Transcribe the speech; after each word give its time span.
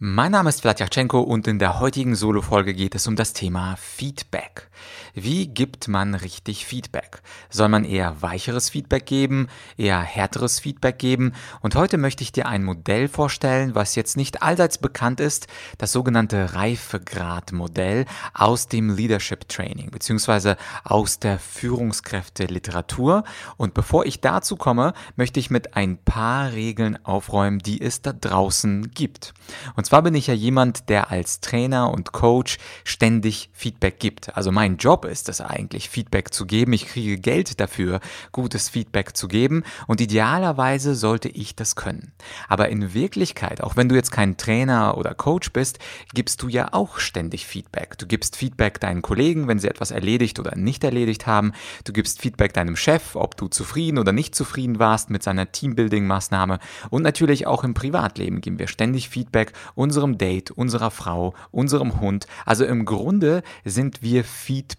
Mein 0.00 0.30
Name 0.30 0.50
ist 0.50 0.60
Vladyachenko 0.60 1.18
und 1.18 1.48
in 1.48 1.58
der 1.58 1.80
heutigen 1.80 2.14
Solo-Folge 2.14 2.72
geht 2.72 2.94
es 2.94 3.08
um 3.08 3.16
das 3.16 3.32
Thema 3.32 3.74
Feedback. 3.74 4.70
Wie 5.12 5.48
gibt 5.48 5.88
man 5.88 6.14
richtig 6.14 6.66
Feedback? 6.66 7.20
Soll 7.50 7.68
man 7.68 7.84
eher 7.84 8.22
weicheres 8.22 8.70
Feedback 8.70 9.06
geben, 9.06 9.48
eher 9.76 10.00
härteres 10.00 10.60
Feedback 10.60 11.00
geben? 11.00 11.32
Und 11.62 11.74
heute 11.74 11.98
möchte 11.98 12.22
ich 12.22 12.30
dir 12.30 12.46
ein 12.46 12.62
Modell 12.62 13.08
vorstellen, 13.08 13.74
was 13.74 13.96
jetzt 13.96 14.16
nicht 14.16 14.40
allseits 14.40 14.78
bekannt 14.78 15.18
ist, 15.18 15.48
das 15.78 15.90
sogenannte 15.90 16.54
Reifegrad-Modell 16.54 18.04
aus 18.34 18.68
dem 18.68 18.94
Leadership 18.94 19.48
Training 19.48 19.90
beziehungsweise 19.90 20.58
aus 20.84 21.18
der 21.18 21.40
Führungskräfte-Literatur. 21.40 23.24
Und 23.56 23.74
bevor 23.74 24.06
ich 24.06 24.20
dazu 24.20 24.54
komme, 24.54 24.92
möchte 25.16 25.40
ich 25.40 25.50
mit 25.50 25.74
ein 25.74 25.98
paar 25.98 26.52
Regeln 26.52 27.04
aufräumen, 27.04 27.58
die 27.58 27.80
es 27.80 28.00
da 28.00 28.12
draußen 28.12 28.92
gibt. 28.92 29.34
Und 29.74 29.87
zwar 29.88 30.02
bin 30.02 30.14
ich 30.14 30.26
ja 30.26 30.34
jemand, 30.34 30.90
der 30.90 31.10
als 31.10 31.40
Trainer 31.40 31.90
und 31.90 32.12
Coach 32.12 32.58
ständig 32.84 33.48
Feedback 33.54 33.98
gibt. 33.98 34.36
Also 34.36 34.52
mein 34.52 34.76
Job 34.76 35.06
ist 35.06 35.30
es 35.30 35.40
eigentlich, 35.40 35.88
Feedback 35.88 36.34
zu 36.34 36.44
geben. 36.44 36.74
Ich 36.74 36.88
kriege 36.88 37.16
Geld 37.16 37.58
dafür, 37.58 38.00
gutes 38.30 38.68
Feedback 38.68 39.16
zu 39.16 39.28
geben. 39.28 39.62
Und 39.86 40.02
idealerweise 40.02 40.94
sollte 40.94 41.30
ich 41.30 41.56
das 41.56 41.74
können. 41.74 42.12
Aber 42.48 42.68
in 42.68 42.92
Wirklichkeit, 42.92 43.62
auch 43.62 43.76
wenn 43.76 43.88
du 43.88 43.94
jetzt 43.94 44.12
kein 44.12 44.36
Trainer 44.36 44.98
oder 44.98 45.14
Coach 45.14 45.54
bist, 45.54 45.78
gibst 46.12 46.42
du 46.42 46.48
ja 46.48 46.74
auch 46.74 46.98
ständig 46.98 47.46
Feedback. 47.46 47.96
Du 47.96 48.06
gibst 48.06 48.36
Feedback 48.36 48.80
deinen 48.80 49.00
Kollegen, 49.00 49.48
wenn 49.48 49.58
sie 49.58 49.68
etwas 49.68 49.90
erledigt 49.90 50.38
oder 50.38 50.54
nicht 50.54 50.84
erledigt 50.84 51.26
haben. 51.26 51.52
Du 51.84 51.94
gibst 51.94 52.20
Feedback 52.20 52.52
deinem 52.52 52.76
Chef, 52.76 53.16
ob 53.16 53.38
du 53.38 53.48
zufrieden 53.48 53.96
oder 53.96 54.12
nicht 54.12 54.34
zufrieden 54.34 54.78
warst 54.78 55.08
mit 55.08 55.22
seiner 55.22 55.46
Teambuilding-Maßnahme. 55.46 56.58
Und 56.90 57.00
natürlich 57.04 57.46
auch 57.46 57.64
im 57.64 57.72
Privatleben 57.72 58.42
geben 58.42 58.58
wir 58.58 58.68
ständig 58.68 59.08
Feedback 59.08 59.54
unserem 59.78 60.18
Date, 60.18 60.50
unserer 60.50 60.90
Frau, 60.90 61.34
unserem 61.52 62.00
Hund. 62.00 62.26
Also 62.44 62.64
im 62.64 62.84
Grunde 62.84 63.42
sind 63.64 64.02
wir 64.02 64.24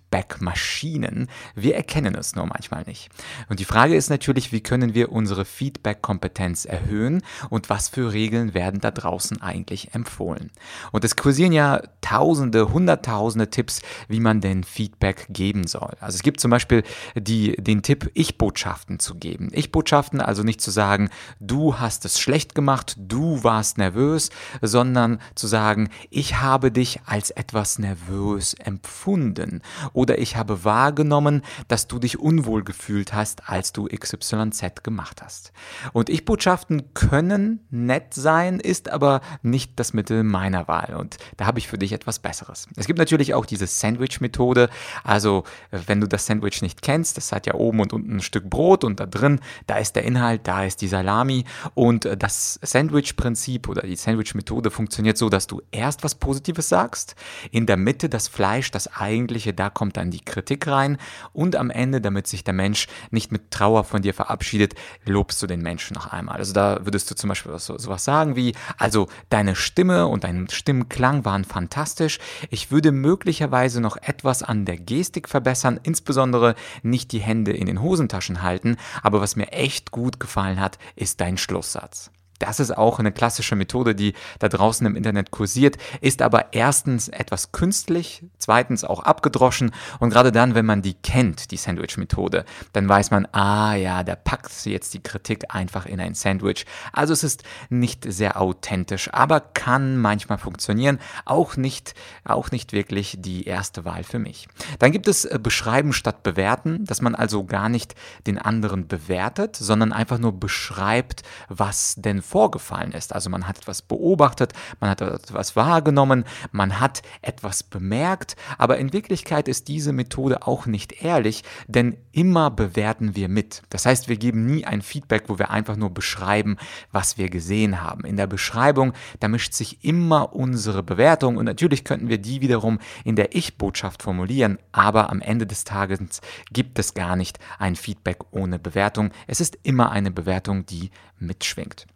Feedback-Maschinen. 0.10 1.28
Wir 1.56 1.76
erkennen 1.76 2.16
es 2.16 2.36
nur 2.36 2.46
manchmal 2.46 2.84
nicht. 2.86 3.10
Und 3.50 3.60
die 3.60 3.66
Frage 3.66 3.96
ist 3.96 4.10
natürlich, 4.10 4.52
wie 4.52 4.62
können 4.62 4.94
wir 4.94 5.12
unsere 5.12 5.46
Feedback-Kompetenz 5.46 6.66
erhöhen 6.66 7.22
und 7.50 7.70
was 7.70 7.90
für 7.90 8.12
Regeln 8.14 8.54
werden 8.54 8.80
da 8.80 8.92
draußen 8.92 9.42
eigentlich 9.42 9.94
empfohlen. 9.94 10.52
Und 10.92 11.04
es 11.04 11.16
kursieren 11.16 11.52
ja 11.52 11.82
tausende, 12.02 12.72
hunderttausende 12.74 13.50
Tipps, 13.50 13.82
wie 14.08 14.20
man 14.20 14.42
denn 14.42 14.64
Feedback 14.64 15.28
geben 15.30 15.68
soll. 15.68 15.96
Also 16.00 16.16
es 16.16 16.24
gibt 16.24 16.40
zum 16.40 16.52
Beispiel 16.52 16.84
die, 17.16 17.56
den 17.58 17.84
Tipp, 17.84 18.10
Ich-Botschaften 18.14 19.00
zu 19.00 19.16
geben. 19.16 19.50
Ich-Botschaften, 19.52 20.22
also 20.22 20.44
nicht 20.44 20.62
zu 20.62 20.72
sagen, 20.72 21.10
du 21.40 21.80
hast 21.80 22.06
es 22.06 22.20
schlecht 22.20 22.56
gemacht, 22.56 22.96
du 22.98 23.44
warst 23.44 23.78
nervös, 23.78 24.30
sondern 24.62 25.00
sondern 25.00 25.20
zu 25.36 25.48
sagen, 25.48 25.90
ich 26.10 26.40
habe 26.40 26.72
dich 26.72 27.02
als 27.06 27.32
etwas 27.32 27.80
nervös 27.80 28.54
empfunden 28.54 29.62
oder 30.00 30.18
ich 30.18 30.38
habe 30.38 30.64
wahrgenommen, 30.64 31.42
dass 31.68 31.88
du 31.88 32.00
dich 32.00 32.18
unwohl 32.22 32.64
gefühlt 32.64 33.12
hast, 33.12 33.50
als 33.50 33.74
du 33.74 33.86
XYZ 33.86 34.82
gemacht 34.82 35.22
hast. 35.22 35.52
Und 35.92 36.10
Ich-Botschaften 36.10 36.94
können 36.94 37.68
nett 37.70 38.14
sein, 38.14 38.62
ist 38.62 38.90
aber 38.90 39.20
nicht 39.42 39.74
das 39.78 39.92
Mittel 39.92 40.24
meiner 40.24 40.70
Wahl 40.70 40.96
und 40.98 41.18
da 41.36 41.48
habe 41.48 41.60
ich 41.60 41.68
für 41.68 41.78
dich 41.78 41.92
etwas 41.92 42.20
Besseres. 42.20 42.68
Es 42.78 42.88
gibt 42.88 42.98
natürlich 42.98 43.34
auch 43.34 43.46
diese 43.46 43.68
Sandwich-Methode, 43.68 44.70
also 45.04 45.44
wenn 45.70 46.00
du 46.00 46.08
das 46.08 46.26
Sandwich 46.26 46.62
nicht 46.62 46.82
kennst, 46.82 47.18
das 47.18 47.34
hat 47.34 47.46
ja 47.46 47.56
oben 47.56 47.82
und 47.82 47.92
unten 47.92 48.16
ein 48.16 48.22
Stück 48.22 48.50
Brot 48.50 48.86
und 48.86 49.02
da 49.02 49.06
drin, 49.06 49.42
da 49.68 49.80
ist 49.80 49.98
der 49.98 50.06
Inhalt, 50.06 50.48
da 50.48 50.64
ist 50.64 50.82
die 50.82 50.88
Salami 50.88 51.44
und 51.74 52.08
das 52.18 52.58
Sandwich-Prinzip 52.62 53.68
oder 53.68 53.82
die 53.82 53.98
Sandwich-Methode 53.98 54.72
funktioniert 54.72 55.18
so, 55.18 55.28
dass 55.28 55.46
du 55.46 55.62
erst 55.72 56.06
was 56.06 56.16
Positives 56.16 56.70
sagst, 56.70 57.16
in 57.52 57.66
der 57.66 57.76
Mitte 57.76 58.08
das 58.08 58.30
Fleisch, 58.30 58.72
das 58.72 58.88
eigentliche, 58.96 59.54
da 59.54 59.70
kommt 59.70 59.89
dann 59.98 60.12
die 60.12 60.24
Kritik 60.24 60.68
rein 60.68 60.98
und 61.34 61.56
am 61.56 61.70
Ende, 61.70 62.02
damit 62.02 62.28
sich 62.28 62.44
der 62.44 62.54
Mensch 62.54 62.88
nicht 63.12 63.32
mit 63.32 63.52
Trauer 63.52 63.84
von 63.84 64.02
dir 64.02 64.14
verabschiedet, 64.14 64.76
lobst 65.06 65.42
du 65.42 65.48
den 65.48 65.62
Menschen 65.62 65.94
noch 65.94 66.08
einmal. 66.08 66.38
Also 66.38 66.54
da 66.54 66.80
würdest 66.84 67.10
du 67.10 67.16
zum 67.16 67.30
Beispiel 67.30 67.58
so, 67.60 67.78
sowas 67.78 68.04
sagen 68.04 68.36
wie, 68.36 68.54
also 68.78 69.08
deine 69.30 69.56
Stimme 69.56 70.08
und 70.08 70.24
dein 70.24 70.50
Stimmklang 70.50 71.26
waren 71.26 71.46
fantastisch. 71.46 72.20
Ich 72.50 72.72
würde 72.72 72.92
möglicherweise 72.92 73.82
noch 73.82 73.98
etwas 73.98 74.44
an 74.44 74.66
der 74.66 74.78
Gestik 74.78 75.30
verbessern, 75.30 75.80
insbesondere 75.84 76.56
nicht 76.84 77.12
die 77.12 77.20
Hände 77.20 77.52
in 77.52 77.66
den 77.66 77.82
Hosentaschen 77.82 78.42
halten, 78.42 78.78
aber 79.02 79.22
was 79.22 79.36
mir 79.36 79.52
echt 79.52 79.92
gut 79.92 80.20
gefallen 80.20 80.60
hat, 80.60 80.78
ist 80.96 81.22
dein 81.22 81.38
Schlusssatz. 81.38 82.12
Das 82.40 82.60
ist 82.60 82.76
auch 82.76 83.00
eine 83.00 83.12
klassische 83.12 83.56
Methode, 83.56 83.96
die 83.96 84.14
da 84.40 84.50
draußen 84.50 84.86
im 84.88 84.96
Internet 84.96 85.32
kursiert, 85.32 85.78
ist 86.02 86.22
aber 86.22 86.54
erstens 86.54 87.10
etwas 87.10 87.52
künstlich, 87.52 88.24
zweitens 88.38 88.84
auch 88.84 89.04
abgedroschen 89.04 89.72
und 90.00 90.10
gerade 90.10 90.32
dann, 90.32 90.56
wenn 90.56 90.66
man 90.66 90.82
die 90.82 90.94
kennt, 90.94 91.52
die 91.52 91.58
Sandwich-Methode, 91.58 92.46
dann 92.74 92.88
weiß 92.88 93.12
man, 93.12 93.28
ah 93.34 93.76
ja, 93.76 94.04
der 94.04 94.16
packt 94.16 94.66
jetzt 94.66 94.94
die 94.94 95.04
Kritik 95.04 95.46
einfach 95.50 95.86
in 95.86 96.00
ein 96.00 96.16
Sandwich. 96.16 96.66
Also 96.94 97.14
es 97.14 97.24
ist 97.24 97.44
nicht 97.70 98.06
sehr 98.12 98.42
authentisch, 98.42 99.14
aber 99.14 99.40
kann 99.40 99.98
manchmal 99.98 100.38
funktionieren, 100.38 101.00
auch 101.26 101.58
nicht, 101.58 101.94
auch 102.24 102.52
nicht 102.52 102.74
wirklich 102.74 103.18
die 103.20 103.46
erste 103.46 103.86
Wahl 103.86 104.04
für 104.04 104.20
mich. 104.20 104.48
Dann 104.80 104.92
gibt 104.92 105.08
es 105.08 105.26
äh, 105.26 105.40
Beschreiben 105.42 105.94
statt 105.94 106.24
Bewerten, 106.24 106.86
dass 106.86 107.02
man 107.02 107.16
also 107.16 107.44
gar 107.44 107.70
nicht 107.70 107.96
den 108.28 108.38
anderen 108.38 108.88
bewertet, 108.88 109.56
sondern 109.56 109.92
einfach 109.92 110.20
nur 110.20 110.40
beschreibt, 110.40 111.24
was 111.50 111.96
denn 111.98 112.22
vorgefallen 112.30 112.92
ist. 112.92 113.14
Also 113.14 113.30
man 113.30 113.48
hat 113.48 113.58
etwas 113.58 113.82
beobachtet, 113.82 114.54
man 114.80 114.90
hat 114.92 115.02
etwas 115.02 115.56
wahrgenommen, 115.56 116.26
man 116.52 116.80
hat 116.80 117.02
etwas 117.22 117.64
bemerkt, 117.64 118.36
aber 118.58 118.78
in 118.78 118.94
Wirklichkeit 118.94 119.48
ist 119.48 119.68
diese 119.68 119.94
Methode 119.94 120.46
auch 120.46 120.66
nicht 120.66 121.04
ehrlich, 121.04 121.44
denn 121.68 121.98
immer 122.12 122.52
bewerten 122.52 123.16
wir 123.16 123.30
mit. 123.30 123.64
Das 123.70 123.86
heißt, 123.86 124.08
wir 124.08 124.18
geben 124.18 124.46
nie 124.46 124.66
ein 124.66 124.82
Feedback, 124.82 125.24
wo 125.28 125.40
wir 125.40 125.50
einfach 125.50 125.76
nur 125.76 125.90
beschreiben, 125.90 126.58
was 126.92 127.18
wir 127.18 127.30
gesehen 127.30 127.82
haben. 127.82 128.06
In 128.06 128.18
der 128.18 128.28
Beschreibung, 128.28 128.94
da 129.20 129.28
mischt 129.28 129.54
sich 129.54 129.84
immer 129.84 130.34
unsere 130.34 130.84
Bewertung 130.84 131.38
und 131.38 131.46
natürlich 131.46 131.84
könnten 131.84 132.10
wir 132.10 132.20
die 132.20 132.42
wiederum 132.42 132.80
in 133.04 133.16
der 133.16 133.36
Ich-Botschaft 133.36 134.04
formulieren, 134.04 134.60
aber 134.72 135.10
am 135.10 135.22
Ende 135.22 135.48
des 135.48 135.64
Tages 135.64 136.22
gibt 136.52 136.78
es 136.78 136.94
gar 136.94 137.16
nicht 137.16 137.40
ein 137.58 137.76
Feedback 137.76 138.20
ohne 138.32 138.60
Bewertung. 138.60 139.10
Es 139.28 139.42
ist 139.42 139.58
immer 139.64 139.92
eine 139.92 140.12
Bewertung, 140.12 140.66
die 140.66 140.92
mitschwingt. 141.18 141.88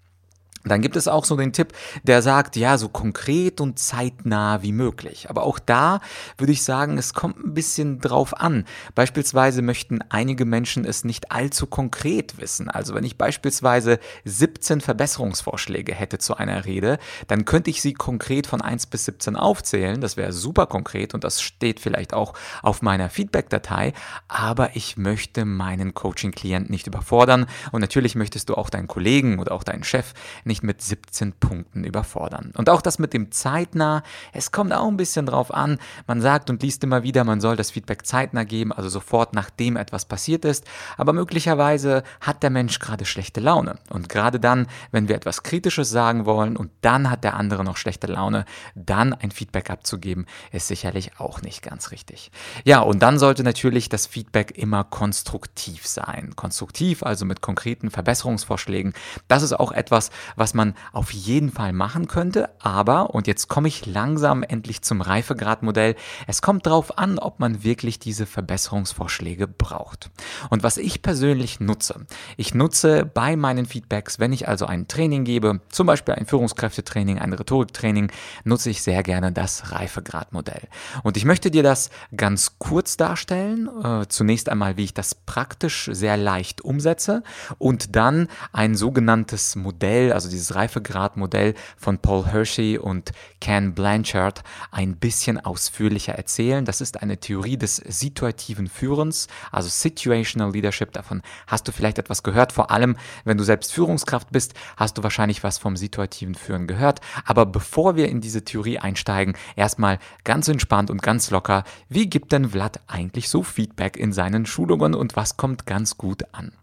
Dann 0.66 0.82
gibt 0.82 0.96
es 0.96 1.08
auch 1.08 1.26
so 1.26 1.36
den 1.36 1.52
Tipp, 1.52 1.74
der 2.04 2.22
sagt, 2.22 2.56
ja, 2.56 2.78
so 2.78 2.88
konkret 2.88 3.60
und 3.60 3.80
zeitnah 3.80 4.62
wie 4.62 4.72
möglich. 4.72 5.30
Aber 5.30 5.44
auch 5.44 5.60
da 5.60 6.00
würde 6.38 6.54
ich 6.54 6.64
sagen, 6.64 6.98
es 6.98 7.14
kommt 7.14 7.44
ein 7.44 7.54
bisschen 7.54 8.00
drauf 8.00 8.40
an. 8.40 8.66
Beispielsweise 8.96 9.62
möchten 9.62 10.00
einige 10.10 10.46
Menschen 10.46 10.86
es 10.86 11.04
nicht 11.04 11.32
allzu 11.32 11.68
konkret 11.68 12.40
wissen. 12.40 12.70
Also 12.70 12.96
wenn 12.96 13.04
ich 13.04 13.18
beispielsweise 13.18 14.00
17 14.24 14.80
Verbesserungsvorschläge 14.80 15.94
hätte 15.94 16.18
zu 16.18 16.38
einer 16.38 16.66
Rede, 16.66 16.98
dann 17.28 17.44
könnte 17.44 17.70
ich 17.70 17.82
sie 17.82 17.94
konkret 17.94 18.48
von 18.48 18.62
1 18.62 18.88
bis 18.88 19.06
17 19.06 19.36
aufzählen. 19.36 20.00
Das 20.00 20.16
wäre 20.16 20.32
super 20.32 20.66
konkret 20.66 21.14
und 21.14 21.26
das 21.26 21.42
steht 21.42 21.82
vielleicht 21.82 22.14
auch 22.14 22.34
auf 22.62 22.82
meiner 22.82 23.10
Feedback-Datei. 23.10 23.94
Aber 24.30 24.76
ich 24.76 24.96
möchte 24.96 25.44
meinen 25.44 25.94
Coaching-Klient 25.94 26.70
nicht 26.70 26.88
überfordern. 26.88 27.48
Und 27.74 27.82
natürlich 27.82 28.16
möchtest 28.16 28.48
du 28.48 28.56
auch 28.56 28.70
deinen 28.70 28.88
Kollegen 28.88 29.40
oder 29.40 29.52
auch 29.52 29.64
deinen 29.64 29.84
Chef 29.84 30.14
nicht 30.46 30.53
nicht 30.54 30.62
mit 30.62 30.84
17 30.84 31.34
Punkten 31.34 31.84
überfordern. 31.84 32.54
Und 32.56 32.70
auch 32.70 32.84
das 32.84 33.00
mit 33.00 33.14
dem 33.14 33.32
zeitnah, 33.32 34.04
es 34.34 34.52
kommt 34.52 34.72
auch 34.72 34.88
ein 34.88 34.98
bisschen 34.98 35.26
drauf 35.26 35.52
an. 35.52 35.80
Man 36.06 36.22
sagt 36.22 36.52
und 36.52 36.62
liest 36.62 36.84
immer 36.84 37.02
wieder, 37.02 37.24
man 37.24 37.42
soll 37.42 37.56
das 37.56 37.72
Feedback 37.72 38.06
zeitnah 38.06 38.44
geben, 38.44 38.72
also 38.72 38.88
sofort 38.88 39.34
nachdem 39.34 39.78
etwas 39.78 40.06
passiert 40.06 40.46
ist. 40.46 40.66
Aber 40.96 41.12
möglicherweise 41.12 42.04
hat 42.22 42.44
der 42.44 42.52
Mensch 42.52 42.78
gerade 42.78 43.06
schlechte 43.06 43.40
Laune. 43.40 43.80
Und 43.90 44.10
gerade 44.10 44.40
dann, 44.40 44.68
wenn 44.92 45.08
wir 45.08 45.16
etwas 45.16 45.42
Kritisches 45.42 45.90
sagen 45.90 46.28
wollen 46.28 46.56
und 46.56 46.70
dann 46.82 47.10
hat 47.10 47.24
der 47.24 47.34
andere 47.34 47.64
noch 47.64 47.78
schlechte 47.78 48.06
Laune, 48.06 48.46
dann 48.76 49.14
ein 49.14 49.32
Feedback 49.32 49.72
abzugeben, 49.72 50.28
ist 50.52 50.68
sicherlich 50.68 51.20
auch 51.20 51.42
nicht 51.42 51.64
ganz 51.64 51.90
richtig. 51.90 52.32
Ja, 52.64 52.82
und 52.82 53.02
dann 53.02 53.18
sollte 53.18 53.44
natürlich 53.44 53.90
das 53.90 54.06
Feedback 54.06 54.56
immer 54.56 54.84
konstruktiv 54.84 55.88
sein. 55.88 56.36
Konstruktiv, 56.36 57.02
also 57.02 57.26
mit 57.26 57.42
konkreten 57.42 57.90
Verbesserungsvorschlägen. 57.90 58.94
Das 59.28 59.42
ist 59.42 59.54
auch 59.54 59.72
etwas, 59.72 60.12
was 60.36 60.43
was 60.44 60.54
man 60.54 60.74
auf 60.92 61.14
jeden 61.14 61.54
Fall 61.54 61.72
machen 61.72 62.10
könnte. 62.10 62.50
Aber, 62.60 63.16
und 63.16 63.28
jetzt 63.28 63.48
komme 63.48 63.70
ich 63.70 63.86
langsam 63.86 64.44
endlich 64.44 64.82
zum 64.82 65.00
Reifegradmodell, 65.00 65.96
es 66.28 66.42
kommt 66.42 66.66
darauf 66.66 66.98
an, 66.98 67.18
ob 67.18 67.40
man 67.40 67.64
wirklich 67.64 67.98
diese 67.98 68.26
Verbesserungsvorschläge 68.26 69.48
braucht. 69.48 70.12
Und 70.50 70.62
was 70.62 70.76
ich 70.76 71.02
persönlich 71.02 71.62
nutze, 71.62 72.06
ich 72.36 72.54
nutze 72.54 73.06
bei 73.06 73.38
meinen 73.38 73.66
Feedbacks, 73.66 74.20
wenn 74.20 74.34
ich 74.34 74.50
also 74.50 74.66
ein 74.66 74.90
Training 74.90 75.24
gebe, 75.24 75.62
zum 75.70 75.88
Beispiel 75.88 76.16
ein 76.16 76.26
Führungskräftetraining, 76.26 77.20
ein 77.20 77.32
Rhetoriktraining, 77.32 78.12
nutze 78.44 78.70
ich 78.70 78.82
sehr 78.82 79.02
gerne 79.02 79.32
das 79.32 79.72
Reifegradmodell. 79.72 80.68
Und 81.04 81.16
ich 81.16 81.24
möchte 81.24 81.52
dir 81.52 81.64
das 81.64 81.90
ganz 82.18 82.60
kurz 82.60 82.98
darstellen. 82.98 83.70
Äh, 83.82 84.08
zunächst 84.10 84.50
einmal, 84.50 84.76
wie 84.76 84.84
ich 84.84 84.94
das 84.94 85.16
praktisch 85.16 85.90
sehr 85.94 86.18
leicht 86.18 86.60
umsetze 86.60 87.24
und 87.60 87.96
dann 87.96 88.28
ein 88.52 88.76
sogenanntes 88.76 89.56
Modell, 89.56 90.12
also 90.12 90.33
dieses 90.34 90.56
Reifegradmodell 90.56 91.54
von 91.78 92.00
Paul 92.00 92.26
Hershey 92.26 92.78
und 92.78 93.12
Ken 93.40 93.74
Blanchard 93.74 94.44
ein 94.72 94.98
bisschen 94.98 95.40
ausführlicher 95.44 96.14
erzählen. 96.14 96.66
Das 96.66 96.82
ist 96.82 97.02
eine 97.02 97.18
Theorie 97.18 97.58
des 97.58 97.78
situativen 97.78 98.68
Führens, 98.68 99.28
also 99.52 99.70
Situational 99.70 100.52
Leadership. 100.52 100.92
Davon 100.92 101.22
hast 101.48 101.68
du 101.68 101.72
vielleicht 101.72 102.00
etwas 102.00 102.24
gehört. 102.24 102.52
Vor 102.52 102.72
allem, 102.72 102.98
wenn 103.24 103.38
du 103.38 103.44
selbst 103.44 103.74
Führungskraft 103.74 104.32
bist, 104.32 104.54
hast 104.78 104.98
du 104.98 105.04
wahrscheinlich 105.04 105.44
was 105.44 105.58
vom 105.58 105.78
situativen 105.78 106.36
Führen 106.36 106.68
gehört. 106.68 107.00
Aber 107.26 107.46
bevor 107.46 107.96
wir 107.96 108.10
in 108.10 108.22
diese 108.22 108.44
Theorie 108.44 108.80
einsteigen, 108.80 109.36
erstmal 109.56 110.00
ganz 110.24 110.48
entspannt 110.48 110.90
und 110.90 111.02
ganz 111.02 111.32
locker, 111.32 111.64
wie 111.90 112.10
gibt 112.10 112.32
denn 112.32 112.50
Vlad 112.50 112.80
eigentlich 112.88 113.30
so 113.30 113.44
Feedback 113.44 113.98
in 113.98 114.14
seinen 114.14 114.46
Schulungen 114.46 114.96
und 114.96 115.16
was 115.16 115.38
kommt 115.38 115.66
ganz 115.66 115.98
gut 115.98 116.24
an? 116.34 116.54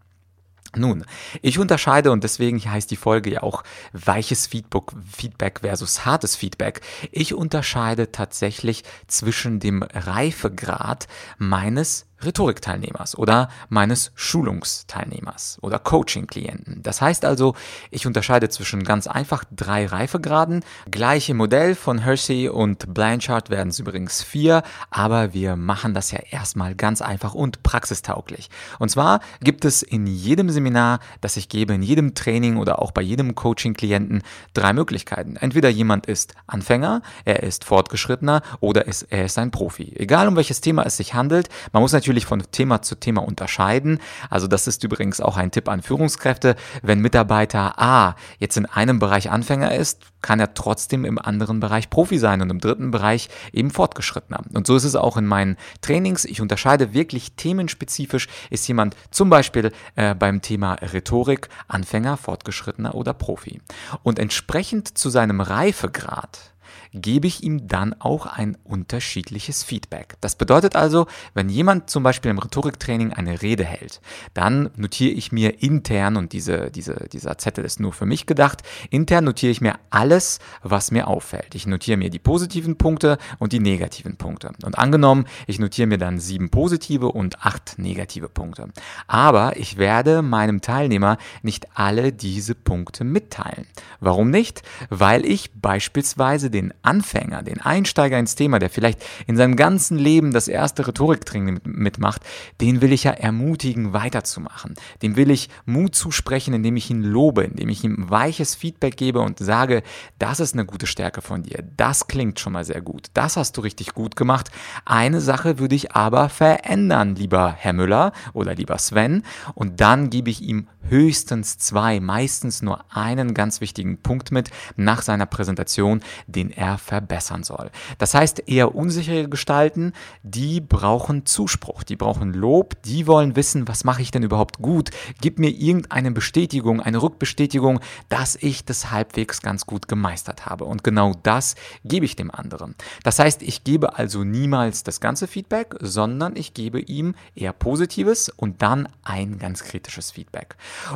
Nun, 0.75 1.03
ich 1.41 1.59
unterscheide 1.59 2.11
und 2.11 2.23
deswegen 2.23 2.59
heißt 2.59 2.89
die 2.91 2.95
Folge 2.95 3.31
ja 3.31 3.43
auch 3.43 3.63
weiches 3.91 4.47
Feedback, 4.47 5.59
versus 5.61 6.05
hartes 6.05 6.37
Feedback. 6.37 6.81
Ich 7.11 7.33
unterscheide 7.33 8.11
tatsächlich 8.11 8.83
zwischen 9.07 9.59
dem 9.59 9.83
Reifegrad 9.83 11.07
meines 11.37 12.05
Rhetorikteilnehmers 12.23 13.17
oder 13.17 13.49
meines 13.69 14.11
Schulungsteilnehmers 14.15 15.57
oder 15.61 15.79
Coaching-Klienten. 15.79 16.83
Das 16.83 17.01
heißt 17.01 17.25
also, 17.25 17.55
ich 17.89 18.05
unterscheide 18.07 18.49
zwischen 18.49 18.83
ganz 18.83 19.07
einfach 19.07 19.43
drei 19.51 19.85
Reifegraden. 19.85 20.63
Gleiche 20.89 21.33
Modell 21.33 21.75
von 21.75 21.99
Hersey 21.99 22.49
und 22.49 22.93
Blanchard 22.93 23.49
werden 23.49 23.69
es 23.69 23.79
übrigens 23.79 24.21
vier, 24.21 24.63
aber 24.89 25.33
wir 25.33 25.55
machen 25.55 25.93
das 25.93 26.11
ja 26.11 26.19
erstmal 26.29 26.75
ganz 26.75 27.01
einfach 27.01 27.33
und 27.33 27.63
praxistauglich. 27.63 28.49
Und 28.79 28.89
zwar 28.89 29.21
gibt 29.41 29.65
es 29.65 29.81
in 29.81 30.07
jedem 30.07 30.49
Seminar, 30.49 30.99
das 31.21 31.37
ich 31.37 31.49
gebe, 31.49 31.73
in 31.73 31.83
jedem 31.83 32.13
Training 32.15 32.57
oder 32.57 32.81
auch 32.81 32.91
bei 32.91 33.01
jedem 33.01 33.35
Coaching-Klienten 33.35 34.23
drei 34.53 34.73
Möglichkeiten. 34.73 35.35
Entweder 35.35 35.69
jemand 35.69 36.05
ist 36.05 36.35
Anfänger, 36.47 37.01
er 37.25 37.43
ist 37.43 37.63
fortgeschrittener 37.65 38.41
oder 38.59 38.85
er 38.87 39.25
ist 39.25 39.37
ein 39.37 39.51
Profi. 39.51 39.93
Egal 39.95 40.27
um 40.27 40.35
welches 40.35 40.61
Thema 40.61 40.83
es 40.83 40.97
sich 40.97 41.13
handelt, 41.13 41.49
man 41.71 41.81
muss 41.81 41.93
natürlich 41.93 42.10
natürlich 42.11 42.25
von 42.25 42.43
Thema 42.51 42.81
zu 42.81 42.95
Thema 42.95 43.21
unterscheiden. 43.21 43.99
Also 44.29 44.47
das 44.47 44.67
ist 44.67 44.83
übrigens 44.83 45.21
auch 45.21 45.37
ein 45.37 45.49
Tipp 45.49 45.69
an 45.69 45.81
Führungskräfte. 45.81 46.57
Wenn 46.81 46.99
Mitarbeiter 46.99 47.79
A 47.79 48.15
jetzt 48.37 48.57
in 48.57 48.65
einem 48.65 48.99
Bereich 48.99 49.31
Anfänger 49.31 49.73
ist, 49.73 50.01
kann 50.21 50.41
er 50.41 50.53
trotzdem 50.53 51.05
im 51.05 51.17
anderen 51.17 51.61
Bereich 51.61 51.89
Profi 51.89 52.17
sein 52.17 52.41
und 52.41 52.49
im 52.49 52.59
dritten 52.59 52.91
Bereich 52.91 53.29
eben 53.53 53.71
fortgeschrittener. 53.71 54.41
Und 54.53 54.67
so 54.67 54.75
ist 54.75 54.83
es 54.83 54.95
auch 54.97 55.15
in 55.15 55.25
meinen 55.25 55.55
Trainings. 55.79 56.25
Ich 56.25 56.41
unterscheide 56.41 56.93
wirklich 56.93 57.31
themenspezifisch. 57.37 58.27
Ist 58.49 58.67
jemand 58.67 58.97
zum 59.09 59.29
Beispiel 59.29 59.71
äh, 59.95 60.13
beim 60.13 60.41
Thema 60.41 60.73
Rhetorik 60.73 61.47
Anfänger, 61.69 62.17
Fortgeschrittener 62.17 62.93
oder 62.93 63.13
Profi. 63.13 63.61
Und 64.03 64.19
entsprechend 64.19 64.97
zu 64.97 65.09
seinem 65.09 65.39
Reifegrad 65.39 66.50
gebe 66.93 67.27
ich 67.27 67.43
ihm 67.43 67.67
dann 67.67 67.95
auch 67.99 68.25
ein 68.25 68.57
unterschiedliches 68.63 69.63
Feedback. 69.63 70.15
Das 70.21 70.35
bedeutet 70.35 70.75
also, 70.75 71.07
wenn 71.33 71.49
jemand 71.49 71.89
zum 71.89 72.03
Beispiel 72.03 72.31
im 72.31 72.39
Rhetoriktraining 72.39 73.13
eine 73.13 73.41
Rede 73.41 73.63
hält, 73.63 74.01
dann 74.33 74.69
notiere 74.75 75.13
ich 75.13 75.31
mir 75.31 75.61
intern, 75.61 76.17
und 76.17 76.33
diese, 76.33 76.71
diese, 76.71 77.07
dieser 77.11 77.37
Zettel 77.37 77.63
ist 77.63 77.79
nur 77.79 77.93
für 77.93 78.05
mich 78.05 78.25
gedacht, 78.25 78.63
intern 78.89 79.23
notiere 79.23 79.51
ich 79.51 79.61
mir 79.61 79.75
alles, 79.89 80.39
was 80.63 80.91
mir 80.91 81.07
auffällt. 81.07 81.55
Ich 81.55 81.65
notiere 81.65 81.97
mir 81.97 82.09
die 82.09 82.19
positiven 82.19 82.77
Punkte 82.77 83.17
und 83.39 83.53
die 83.53 83.59
negativen 83.59 84.17
Punkte. 84.17 84.51
Und 84.63 84.77
angenommen, 84.77 85.25
ich 85.47 85.59
notiere 85.59 85.87
mir 85.87 85.97
dann 85.97 86.19
sieben 86.19 86.49
positive 86.49 87.07
und 87.11 87.41
acht 87.45 87.77
negative 87.77 88.27
Punkte. 88.27 88.67
Aber 89.07 89.55
ich 89.57 89.77
werde 89.77 90.21
meinem 90.21 90.61
Teilnehmer 90.61 91.17
nicht 91.41 91.67
alle 91.73 92.11
diese 92.11 92.55
Punkte 92.55 93.03
mitteilen. 93.03 93.65
Warum 93.99 94.29
nicht? 94.29 94.63
Weil 94.89 95.25
ich 95.25 95.51
beispielsweise 95.53 96.49
den 96.49 96.73
Anfänger, 96.81 97.43
den 97.43 97.61
Einsteiger 97.61 98.17
ins 98.17 98.35
Thema, 98.35 98.59
der 98.59 98.69
vielleicht 98.69 99.03
in 99.27 99.37
seinem 99.37 99.55
ganzen 99.55 99.97
Leben 99.97 100.31
das 100.31 100.47
erste 100.47 100.87
Rhetoriktraining 100.87 101.61
mitmacht, 101.63 102.21
den 102.59 102.81
will 102.81 102.91
ich 102.91 103.03
ja 103.03 103.11
ermutigen, 103.11 103.93
weiterzumachen. 103.93 104.73
Dem 105.01 105.15
will 105.15 105.31
ich 105.31 105.49
Mut 105.65 105.95
zusprechen, 105.95 106.53
indem 106.53 106.77
ich 106.77 106.89
ihn 106.89 107.03
lobe, 107.03 107.43
indem 107.43 107.69
ich 107.69 107.83
ihm 107.83 108.09
weiches 108.09 108.55
Feedback 108.55 108.97
gebe 108.97 109.19
und 109.19 109.39
sage, 109.39 109.83
das 110.19 110.39
ist 110.39 110.53
eine 110.53 110.65
gute 110.65 110.87
Stärke 110.87 111.21
von 111.21 111.43
dir. 111.43 111.63
Das 111.77 112.07
klingt 112.07 112.39
schon 112.39 112.53
mal 112.53 112.65
sehr 112.65 112.81
gut. 112.81 113.07
Das 113.13 113.37
hast 113.37 113.57
du 113.57 113.61
richtig 113.61 113.93
gut 113.93 114.15
gemacht. 114.15 114.51
Eine 114.85 115.21
Sache 115.21 115.59
würde 115.59 115.75
ich 115.75 115.93
aber 115.93 116.29
verändern, 116.29 117.15
lieber 117.15 117.53
Herr 117.57 117.73
Müller 117.73 118.11
oder 118.33 118.55
lieber 118.55 118.77
Sven. 118.77 119.23
Und 119.53 119.81
dann 119.81 120.09
gebe 120.09 120.29
ich 120.29 120.41
ihm 120.41 120.67
höchstens 120.89 121.57
zwei, 121.57 121.99
meistens 121.99 122.61
nur 122.61 122.83
einen 122.89 123.33
ganz 123.33 123.61
wichtigen 123.61 123.97
Punkt 123.97 124.31
mit 124.31 124.49
nach 124.75 125.01
seiner 125.01 125.25
Präsentation, 125.25 126.01
den 126.27 126.51
er 126.51 126.77
verbessern 126.77 127.43
soll. 127.43 127.71
Das 127.97 128.13
heißt, 128.13 128.47
eher 128.47 128.75
unsichere 128.75 129.29
Gestalten, 129.29 129.93
die 130.23 130.61
brauchen 130.61 131.25
Zuspruch, 131.25 131.83
die 131.83 131.95
brauchen 131.95 132.33
Lob, 132.33 132.81
die 132.83 133.07
wollen 133.07 133.35
wissen, 133.35 133.67
was 133.67 133.83
mache 133.83 134.01
ich 134.01 134.11
denn 134.11 134.23
überhaupt 134.23 134.59
gut? 134.59 134.91
Gib 135.21 135.39
mir 135.39 135.49
irgendeine 135.49 136.11
Bestätigung, 136.11 136.81
eine 136.81 137.01
Rückbestätigung, 137.01 137.79
dass 138.09 138.35
ich 138.35 138.65
das 138.65 138.91
halbwegs 138.91 139.41
ganz 139.41 139.65
gut 139.65 139.87
gemeistert 139.87 140.45
habe. 140.45 140.65
Und 140.65 140.83
genau 140.83 141.13
das 141.23 141.55
gebe 141.83 142.05
ich 142.05 142.15
dem 142.15 142.31
anderen. 142.31 142.75
Das 143.03 143.19
heißt, 143.19 143.41
ich 143.41 143.63
gebe 143.63 143.97
also 143.97 144.23
niemals 144.23 144.83
das 144.83 144.99
ganze 144.99 145.27
Feedback, 145.27 145.75
sondern 145.79 146.35
ich 146.35 146.53
gebe 146.53 146.79
ihm 146.79 147.15
eher 147.35 147.53
positives 147.53 148.29
und 148.29 148.61
dann 148.61 148.87
ein 149.03 149.39
ganz 149.39 149.63
kritisches 149.63 150.11
Feedback. 150.11 150.55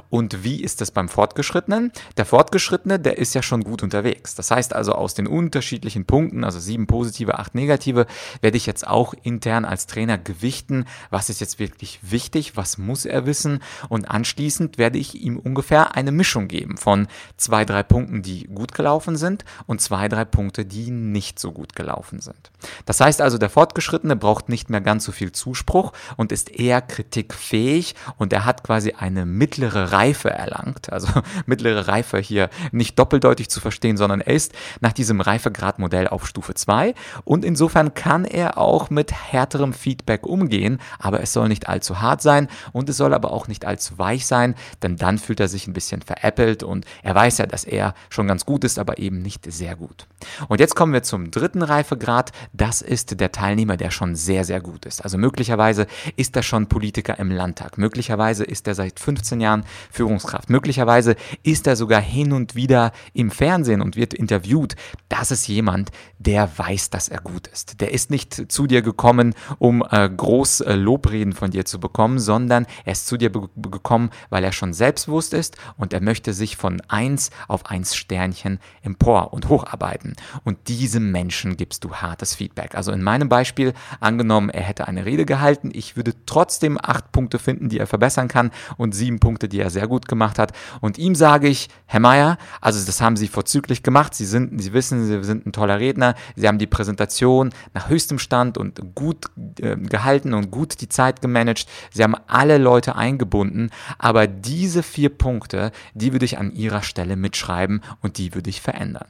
Und 0.10 0.44
wie 0.44 0.62
ist 0.62 0.82
das 0.82 0.92
beim 0.92 1.10
Fortgeschrittenen? 1.10 1.92
Der 2.18 2.26
Fortgeschrittene, 2.26 3.00
der 3.00 3.18
ist 3.18 3.34
ja 3.34 3.42
schon 3.42 3.64
gut 3.64 3.84
unterwegs. 3.84 4.36
Das 4.36 4.52
heißt 4.52 4.74
also 4.74 4.94
aus 4.94 5.14
den 5.14 5.28
unterschiedlichen 5.28 6.06
Punkten, 6.06 6.44
also 6.44 6.60
sieben 6.60 6.88
positive, 6.88 7.40
acht 7.40 7.56
negative, 7.56 8.06
werde 8.42 8.58
ich 8.58 8.66
jetzt 8.66 8.88
auch 8.88 9.14
intern 9.24 9.66
als 9.66 9.88
Trainer 9.88 10.18
gewichten. 10.18 10.86
Was 11.10 11.30
ist 11.30 11.42
jetzt 11.42 11.60
wirklich 11.60 12.00
wichtig? 12.02 12.56
Was 12.56 12.78
muss 12.78 13.06
er 13.06 13.26
wissen? 13.26 13.60
Und 13.90 14.10
anschließend 14.10 14.78
werde 14.78 14.98
ich 14.98 15.16
ihm 15.16 15.38
ungefähr 15.38 15.96
eine 15.96 16.12
Mischung 16.12 16.48
geben 16.48 16.78
von 16.78 17.08
zwei, 17.38 17.66
drei 17.66 17.84
Punkten, 17.84 18.22
die 18.22 18.46
gut 18.46 18.74
gelaufen 18.74 19.16
sind 19.16 19.46
und 19.66 19.82
zwei, 19.82 20.08
drei 20.08 20.26
Punkte, 20.26 20.66
die 20.66 20.92
nicht 20.92 21.40
so 21.40 21.52
gut 21.52 21.76
gelaufen 21.76 22.20
sind. 22.20 22.52
Das 22.86 23.02
heißt 23.02 23.22
also, 23.22 23.38
der 23.38 23.50
Fortgeschrittene 23.50 24.16
braucht 24.16 24.50
nicht 24.50 24.70
mehr 24.70 24.82
ganz 24.82 25.06
so 25.06 25.12
viel 25.12 25.32
Zuspruch 25.32 25.94
und 26.18 26.32
ist 26.32 26.50
eher 26.50 26.82
kritikfähig 26.82 27.96
und 28.18 28.34
er 28.34 28.46
hat 28.46 28.64
quasi 28.64 28.94
eine 28.94 29.26
mittlere 29.26 29.65
mittlere 29.66 29.92
Reife 29.92 30.30
erlangt. 30.30 30.92
Also 30.92 31.08
mittlere 31.46 31.88
Reife 31.88 32.18
hier 32.20 32.50
nicht 32.72 32.98
doppeldeutig 33.00 33.50
zu 33.50 33.60
verstehen, 33.60 33.98
sondern 33.98 34.22
er 34.22 34.34
ist 34.34 34.54
nach 34.82 34.94
diesem 34.94 35.22
Reifegradmodell 35.22 36.08
auf 36.08 36.28
Stufe 36.28 36.54
2 36.54 36.94
und 37.24 37.46
insofern 37.46 37.94
kann 37.94 38.26
er 38.26 38.58
auch 38.58 38.90
mit 38.90 39.12
härterem 39.12 39.74
Feedback 39.74 40.26
umgehen, 40.26 40.80
aber 41.00 41.22
es 41.22 41.34
soll 41.34 41.48
nicht 41.48 41.68
allzu 41.68 42.02
hart 42.02 42.22
sein 42.22 42.48
und 42.72 42.90
es 42.90 42.98
soll 42.98 43.14
aber 43.14 43.32
auch 43.32 43.48
nicht 43.48 43.66
allzu 43.66 43.98
weich 43.98 44.26
sein, 44.26 44.56
denn 44.84 44.98
dann 44.98 45.18
fühlt 45.18 45.40
er 45.40 45.48
sich 45.48 45.68
ein 45.68 45.74
bisschen 45.74 46.02
veräppelt 46.02 46.64
und 46.64 46.86
er 47.04 47.16
weiß 47.16 47.40
ja, 47.40 47.46
dass 47.46 47.64
er 47.64 47.94
schon 48.10 48.28
ganz 48.28 48.46
gut 48.46 48.64
ist, 48.64 48.80
aber 48.80 49.00
eben 49.00 49.22
nicht 49.22 49.52
sehr 49.52 49.76
gut. 49.76 50.08
Und 50.48 50.60
jetzt 50.60 50.76
kommen 50.76 50.94
wir 50.94 51.04
zum 51.04 51.32
dritten 51.32 51.62
Reifegrad. 51.62 52.32
Das 52.54 52.82
ist 52.82 53.20
der 53.20 53.32
Teilnehmer, 53.32 53.78
der 53.78 53.92
schon 53.92 54.16
sehr, 54.16 54.44
sehr 54.44 54.62
gut 54.62 54.86
ist. 54.86 55.04
Also 55.04 55.18
möglicherweise 55.18 55.88
ist 56.16 56.36
er 56.36 56.44
schon 56.44 56.68
Politiker 56.68 57.20
im 57.20 57.32
Landtag. 57.32 57.78
Möglicherweise 57.78 58.44
ist 58.44 58.68
er 58.68 58.76
seit 58.76 59.00
15 59.00 59.42
Jahren 59.42 59.55
Jahren 59.56 59.66
Führungskraft. 59.92 60.50
Möglicherweise 60.50 61.16
ist 61.44 61.68
er 61.68 61.76
sogar 61.76 62.02
hin 62.02 62.34
und 62.34 62.56
wieder 62.56 62.92
im 63.14 63.32
Fernsehen 63.32 63.82
und 63.82 63.96
wird 63.96 64.14
interviewt. 64.14 64.76
Das 65.10 65.32
ist 65.32 65.48
jemand, 65.48 65.92
der 66.20 66.50
weiß, 66.58 66.90
dass 66.90 67.08
er 67.08 67.20
gut 67.20 67.48
ist. 67.48 67.82
Der 67.82 67.94
ist 67.94 68.10
nicht 68.10 68.52
zu 68.52 68.68
dir 68.68 68.82
gekommen, 68.82 69.34
um 69.60 69.84
äh, 69.90 70.10
groß 70.10 70.62
äh, 70.62 70.76
Lobreden 70.76 71.34
von 71.34 71.52
dir 71.52 71.66
zu 71.66 71.80
bekommen, 71.80 72.20
sondern 72.20 72.66
er 72.84 72.94
ist 72.94 73.08
zu 73.08 73.18
dir 73.18 73.30
gekommen, 73.30 74.10
weil 74.30 74.44
er 74.44 74.52
schon 74.52 74.74
selbstbewusst 74.74 75.34
ist 75.34 75.56
und 75.78 75.94
er 75.94 76.02
möchte 76.02 76.34
sich 76.34 76.58
von 76.58 76.82
eins 76.88 77.30
auf 77.48 77.68
eins 77.68 77.96
Sternchen 77.96 78.60
empor 78.82 79.34
und 79.34 79.50
hocharbeiten. 79.50 80.16
Und 80.44 80.68
diesem 80.68 81.12
Menschen 81.12 81.58
gibst 81.58 81.84
du 81.84 81.96
hartes 81.96 82.36
Feedback. 82.36 82.76
Also 82.76 82.92
in 82.92 83.02
meinem 83.02 83.30
Beispiel, 83.30 83.74
angenommen, 84.00 84.50
er 84.50 84.64
hätte 84.64 84.88
eine 84.88 85.06
Rede 85.06 85.26
gehalten, 85.26 85.72
ich 85.74 85.96
würde 85.96 86.14
trotzdem 86.26 86.78
acht 86.82 87.12
Punkte 87.12 87.40
finden, 87.40 87.70
die 87.70 87.80
er 87.80 87.88
verbessern 87.88 88.28
kann 88.28 88.52
und 88.78 88.94
sieben 88.94 89.20
Punkte, 89.20 89.45
Punkte, 89.46 89.50
die 89.50 89.62
er 89.62 89.70
sehr 89.70 89.88
gut 89.88 90.08
gemacht 90.08 90.40
hat. 90.40 90.52
Und 90.82 90.98
ihm 90.98 91.16
sage 91.16 91.48
ich, 91.48 91.70
Herr 91.86 92.00
Meier, 92.00 92.38
also 92.62 92.84
das 92.86 93.02
haben 93.02 93.18
Sie 93.18 93.28
vorzüglich 93.28 93.84
gemacht. 93.84 94.14
Sie 94.14 94.26
sind, 94.26 94.62
Sie 94.62 94.74
wissen, 94.74 95.06
Sie 95.06 95.24
sind 95.24 95.46
ein 95.46 95.52
toller 95.52 95.80
Redner. 95.80 96.16
Sie 96.36 96.48
haben 96.48 96.58
die 96.58 96.68
Präsentation 96.68 97.52
nach 97.74 97.90
höchstem 97.90 98.20
Stand 98.20 98.58
und 98.58 98.96
gut 98.96 99.26
äh, 99.62 99.76
gehalten 99.76 100.34
und 100.34 100.52
gut 100.52 100.82
die 100.82 100.90
Zeit 100.90 101.22
gemanagt. 101.22 101.68
Sie 101.92 102.04
haben 102.04 102.16
alle 102.28 102.58
Leute 102.58 102.96
eingebunden. 102.96 103.70
Aber 103.98 104.28
diese 104.28 104.84
vier 104.84 105.10
Punkte, 105.10 105.72
die 105.94 106.12
würde 106.12 106.26
ich 106.26 106.38
an 106.38 106.52
Ihrer 106.54 106.82
Stelle 106.82 107.16
mitschreiben 107.16 107.82
und 108.02 108.18
die 108.18 108.34
würde 108.34 108.50
ich 108.50 108.62
verändern. 108.62 109.08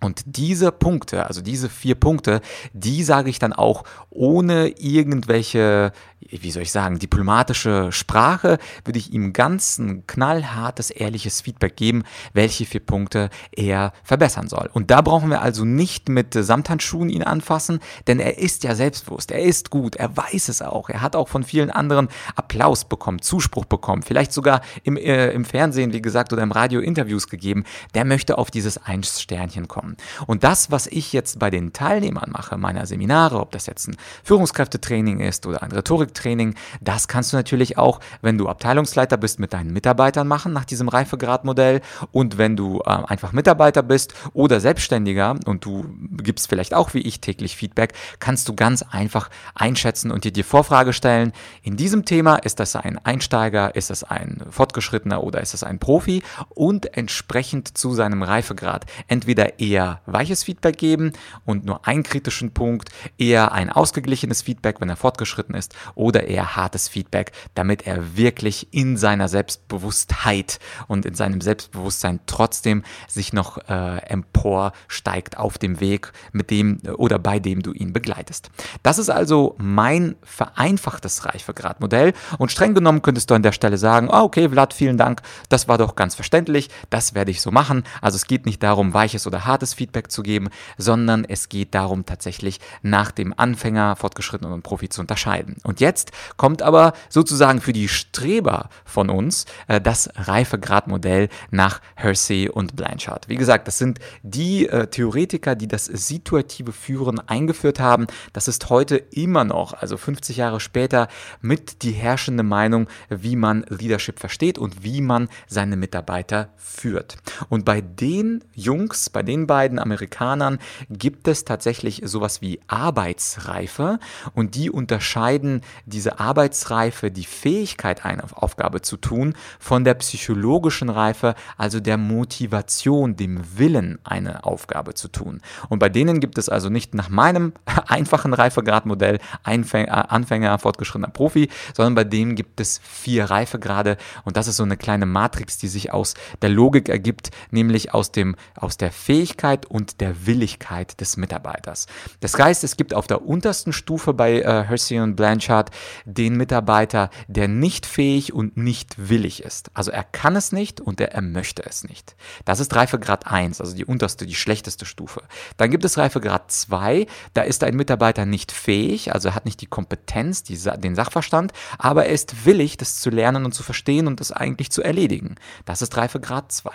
Und 0.00 0.22
diese 0.24 0.72
Punkte, 0.72 1.26
also 1.26 1.40
diese 1.42 1.68
vier 1.68 1.94
Punkte, 1.94 2.40
die 2.72 3.04
sage 3.04 3.30
ich 3.30 3.38
dann 3.38 3.52
auch 3.52 3.84
ohne 4.10 4.68
irgendwelche 4.68 5.92
wie 6.30 6.50
soll 6.50 6.62
ich 6.62 6.72
sagen, 6.72 6.98
diplomatische 6.98 7.92
Sprache, 7.92 8.58
würde 8.84 8.98
ich 8.98 9.12
ihm 9.12 9.32
ganz 9.32 9.78
ein 9.78 10.06
knallhartes, 10.06 10.90
ehrliches 10.90 11.40
Feedback 11.40 11.76
geben, 11.76 12.04
welche 12.32 12.66
vier 12.66 12.80
Punkte 12.80 13.30
er 13.52 13.92
verbessern 14.04 14.48
soll. 14.48 14.70
Und 14.72 14.90
da 14.90 15.00
brauchen 15.00 15.30
wir 15.30 15.40
also 15.42 15.64
nicht 15.64 16.08
mit 16.08 16.34
Samthandschuhen 16.34 17.10
ihn 17.10 17.22
anfassen, 17.22 17.80
denn 18.06 18.20
er 18.20 18.38
ist 18.38 18.64
ja 18.64 18.74
selbstbewusst, 18.74 19.30
er 19.30 19.42
ist 19.42 19.70
gut, 19.70 19.96
er 19.96 20.16
weiß 20.16 20.48
es 20.48 20.62
auch, 20.62 20.88
er 20.88 21.00
hat 21.00 21.16
auch 21.16 21.28
von 21.28 21.42
vielen 21.42 21.70
anderen 21.70 22.08
Applaus 22.36 22.84
bekommen, 22.84 23.22
Zuspruch 23.22 23.64
bekommen, 23.64 24.02
vielleicht 24.02 24.32
sogar 24.32 24.60
im, 24.84 24.96
äh, 24.96 25.30
im 25.32 25.44
Fernsehen, 25.44 25.92
wie 25.92 26.02
gesagt, 26.02 26.32
oder 26.32 26.42
im 26.42 26.52
Radio 26.52 26.80
Interviews 26.80 27.28
gegeben. 27.28 27.64
Der 27.94 28.04
möchte 28.04 28.38
auf 28.38 28.50
dieses 28.50 28.78
Eins-Sternchen 28.78 29.68
kommen. 29.68 29.89
Und 30.26 30.44
das, 30.44 30.70
was 30.70 30.86
ich 30.86 31.12
jetzt 31.12 31.38
bei 31.38 31.50
den 31.50 31.72
Teilnehmern 31.72 32.30
mache, 32.30 32.56
meiner 32.56 32.86
Seminare, 32.86 33.40
ob 33.40 33.52
das 33.52 33.66
jetzt 33.66 33.88
ein 33.88 33.96
Führungskräftetraining 34.24 35.20
ist 35.20 35.46
oder 35.46 35.62
ein 35.62 35.72
Rhetorik 35.72 36.14
Training. 36.14 36.54
Das 36.80 37.08
kannst 37.08 37.32
du 37.32 37.36
natürlich 37.36 37.78
auch, 37.78 38.00
wenn 38.22 38.38
du 38.38 38.48
Abteilungsleiter 38.48 39.16
bist, 39.16 39.40
mit 39.40 39.52
deinen 39.52 39.72
Mitarbeitern 39.72 40.28
machen 40.28 40.52
nach 40.52 40.64
diesem 40.64 40.88
Reifegradmodell. 40.88 41.80
Und 42.12 42.38
wenn 42.38 42.56
du 42.56 42.80
äh, 42.80 42.90
einfach 42.90 43.32
Mitarbeiter 43.32 43.82
bist 43.82 44.14
oder 44.32 44.60
Selbstständiger 44.60 45.36
und 45.46 45.64
du 45.64 45.84
gibst 46.22 46.48
vielleicht 46.48 46.74
auch 46.74 46.94
wie 46.94 47.00
ich 47.00 47.20
täglich 47.20 47.56
Feedback, 47.56 47.94
kannst 48.18 48.48
du 48.48 48.54
ganz 48.54 48.82
einfach 48.82 49.30
einschätzen 49.54 50.10
und 50.10 50.24
dir 50.24 50.32
die 50.32 50.42
Vorfrage 50.42 50.92
stellen. 50.92 51.32
In 51.62 51.76
diesem 51.76 52.04
Thema 52.04 52.36
ist 52.36 52.60
das 52.60 52.76
ein 52.76 52.98
Einsteiger, 53.04 53.74
ist 53.74 53.90
das 53.90 54.04
ein 54.04 54.42
Fortgeschrittener 54.50 55.22
oder 55.22 55.40
ist 55.40 55.54
das 55.54 55.64
ein 55.64 55.78
Profi 55.78 56.22
und 56.48 56.96
entsprechend 56.96 57.76
zu 57.76 57.94
seinem 57.94 58.22
Reifegrad 58.22 58.86
entweder 59.08 59.60
eher 59.80 60.00
weiches 60.06 60.44
Feedback 60.44 60.76
geben 60.76 61.12
und 61.44 61.64
nur 61.64 61.86
einen 61.86 62.02
kritischen 62.02 62.52
Punkt, 62.52 62.90
eher 63.18 63.52
ein 63.52 63.70
ausgeglichenes 63.70 64.42
Feedback, 64.42 64.80
wenn 64.80 64.88
er 64.88 64.96
fortgeschritten 64.96 65.54
ist 65.54 65.74
oder 65.94 66.24
eher 66.24 66.56
hartes 66.56 66.88
Feedback, 66.88 67.32
damit 67.54 67.86
er 67.86 68.16
wirklich 68.16 68.68
in 68.72 68.96
seiner 68.96 69.28
Selbstbewusstheit 69.28 70.58
und 70.86 71.06
in 71.06 71.14
seinem 71.14 71.40
Selbstbewusstsein 71.40 72.20
trotzdem 72.26 72.82
sich 73.08 73.32
noch 73.32 73.58
äh, 73.68 73.98
emporsteigt 74.06 75.38
auf 75.38 75.56
dem 75.56 75.80
Weg, 75.80 76.12
mit 76.32 76.50
dem 76.50 76.78
oder 76.96 77.18
bei 77.18 77.38
dem 77.38 77.62
du 77.62 77.72
ihn 77.72 77.92
begleitest. 77.92 78.50
Das 78.82 78.98
ist 78.98 79.10
also 79.10 79.54
mein 79.58 80.16
vereinfachtes 80.22 81.24
Reifegradmodell 81.24 82.12
und 82.38 82.52
streng 82.52 82.74
genommen 82.74 83.02
könntest 83.02 83.30
du 83.30 83.34
an 83.34 83.42
der 83.42 83.52
Stelle 83.52 83.78
sagen, 83.78 84.08
oh, 84.10 84.24
okay, 84.24 84.48
Vlad, 84.50 84.74
vielen 84.74 84.98
Dank, 84.98 85.22
das 85.48 85.68
war 85.68 85.78
doch 85.78 85.96
ganz 85.96 86.14
verständlich, 86.14 86.68
das 86.90 87.14
werde 87.14 87.30
ich 87.30 87.40
so 87.40 87.50
machen. 87.50 87.84
Also 88.02 88.16
es 88.16 88.26
geht 88.26 88.44
nicht 88.44 88.62
darum, 88.62 88.92
weiches 88.92 89.26
oder 89.26 89.46
hartes 89.46 89.69
Feedback 89.74 90.10
zu 90.10 90.22
geben, 90.22 90.48
sondern 90.76 91.24
es 91.24 91.48
geht 91.48 91.74
darum, 91.74 92.04
tatsächlich 92.04 92.58
nach 92.82 93.10
dem 93.10 93.32
Anfänger, 93.36 93.96
Fortgeschrittenen 93.96 94.52
und 94.52 94.62
Profi 94.62 94.88
zu 94.88 95.00
unterscheiden. 95.00 95.56
Und 95.62 95.80
jetzt 95.80 96.00
Jetzt 96.00 96.12
kommt 96.38 96.62
aber 96.62 96.94
sozusagen 97.10 97.60
für 97.60 97.74
die 97.74 97.88
Streber 97.88 98.70
von 98.86 99.10
uns 99.10 99.44
äh, 99.68 99.82
das 99.82 100.08
Reifegradmodell 100.14 101.28
nach 101.50 101.82
Hersey 101.94 102.48
und 102.48 102.74
Blanchard. 102.74 103.28
Wie 103.28 103.36
gesagt, 103.36 103.68
das 103.68 103.76
sind 103.76 103.98
die 104.22 104.66
äh, 104.66 104.86
Theoretiker, 104.86 105.54
die 105.54 105.68
das 105.68 105.84
situative 105.84 106.72
Führen 106.72 107.18
eingeführt 107.18 107.80
haben. 107.80 108.06
Das 108.32 108.48
ist 108.48 108.70
heute 108.70 108.96
immer 108.96 109.44
noch, 109.44 109.74
also 109.74 109.98
50 109.98 110.38
Jahre 110.38 110.60
später, 110.60 111.08
mit 111.42 111.82
die 111.82 111.92
herrschende 111.92 112.44
Meinung, 112.44 112.88
wie 113.10 113.36
man 113.36 113.66
Leadership 113.68 114.20
versteht 114.20 114.58
und 114.58 114.82
wie 114.82 115.02
man 115.02 115.28
seine 115.48 115.76
Mitarbeiter 115.76 116.48
führt. 116.56 117.18
Und 117.50 117.66
bei 117.66 117.82
den 117.82 118.42
Jungs, 118.54 119.10
bei 119.10 119.22
den 119.22 119.46
beiden 119.46 119.59
Amerikanern 119.68 120.58
gibt 120.88 121.28
es 121.28 121.44
tatsächlich 121.44 122.02
sowas 122.04 122.40
wie 122.40 122.60
Arbeitsreife 122.66 123.98
und 124.34 124.54
die 124.54 124.70
unterscheiden 124.70 125.62
diese 125.86 126.18
Arbeitsreife, 126.20 127.10
die 127.10 127.24
Fähigkeit, 127.24 128.04
eine 128.04 128.24
Aufgabe 128.34 128.82
zu 128.82 128.96
tun, 128.96 129.34
von 129.58 129.84
der 129.84 129.94
psychologischen 129.94 130.88
Reife, 130.88 131.34
also 131.56 131.80
der 131.80 131.96
Motivation, 131.96 133.16
dem 133.16 133.40
Willen, 133.58 133.98
eine 134.04 134.44
Aufgabe 134.44 134.94
zu 134.94 135.08
tun. 135.08 135.40
Und 135.68 135.78
bei 135.78 135.88
denen 135.88 136.20
gibt 136.20 136.38
es 136.38 136.48
also 136.48 136.68
nicht 136.68 136.94
nach 136.94 137.08
meinem 137.08 137.52
einfachen 137.86 138.32
Reifegradmodell 138.32 139.16
äh, 139.16 139.86
Anfänger, 139.90 140.58
fortgeschrittener 140.58 141.08
Profi, 141.08 141.48
sondern 141.74 141.94
bei 141.94 142.04
denen 142.04 142.34
gibt 142.34 142.60
es 142.60 142.80
vier 142.82 143.24
Reifegrade 143.24 143.96
und 144.24 144.36
das 144.36 144.48
ist 144.48 144.56
so 144.56 144.62
eine 144.62 144.76
kleine 144.76 145.06
Matrix, 145.06 145.58
die 145.58 145.68
sich 145.68 145.92
aus 145.92 146.14
der 146.42 146.50
Logik 146.50 146.88
ergibt, 146.88 147.30
nämlich 147.50 147.94
aus, 147.94 148.12
dem, 148.12 148.36
aus 148.56 148.76
der 148.76 148.92
Fähigkeit 148.92 149.39
und 149.70 150.00
der 150.00 150.26
Willigkeit 150.26 151.00
des 151.00 151.16
Mitarbeiters. 151.16 151.86
Das 152.20 152.38
heißt, 152.38 152.64
es 152.64 152.76
gibt 152.76 152.94
auf 152.94 153.06
der 153.06 153.22
untersten 153.22 153.72
Stufe 153.72 154.12
bei 154.12 154.40
äh, 154.40 154.64
Hersey 154.64 155.00
und 155.00 155.16
Blanchard 155.16 155.70
den 156.04 156.36
Mitarbeiter, 156.36 157.10
der 157.28 157.48
nicht 157.48 157.86
fähig 157.86 158.32
und 158.32 158.56
nicht 158.56 159.08
willig 159.08 159.42
ist. 159.42 159.70
Also 159.74 159.90
er 159.90 160.04
kann 160.04 160.36
es 160.36 160.52
nicht 160.52 160.80
und 160.80 161.00
er, 161.00 161.12
er 161.12 161.22
möchte 161.22 161.64
es 161.64 161.84
nicht. 161.84 162.16
Das 162.44 162.60
ist 162.60 162.74
Reifegrad 162.74 163.26
1, 163.26 163.60
also 163.60 163.74
die 163.74 163.84
unterste, 163.84 164.26
die 164.26 164.34
schlechteste 164.34 164.84
Stufe. 164.84 165.22
Dann 165.56 165.70
gibt 165.70 165.84
es 165.84 165.96
Reifegrad 165.96 166.52
2, 166.52 167.06
da 167.34 167.42
ist 167.42 167.64
ein 167.64 167.76
Mitarbeiter 167.76 168.26
nicht 168.26 168.52
fähig, 168.52 169.14
also 169.14 169.28
er 169.28 169.34
hat 169.34 169.44
nicht 169.44 169.60
die 169.60 169.66
Kompetenz, 169.66 170.42
die, 170.42 170.58
den 170.78 170.94
Sachverstand, 170.94 171.52
aber 171.78 172.06
er 172.06 172.12
ist 172.12 172.44
willig, 172.44 172.76
das 172.76 173.00
zu 173.00 173.10
lernen 173.10 173.44
und 173.44 173.52
zu 173.52 173.62
verstehen 173.62 174.06
und 174.06 174.20
das 174.20 174.32
eigentlich 174.32 174.70
zu 174.70 174.82
erledigen. 174.82 175.36
Das 175.64 175.82
ist 175.82 175.96
Reifegrad 175.96 176.52
2. 176.52 176.70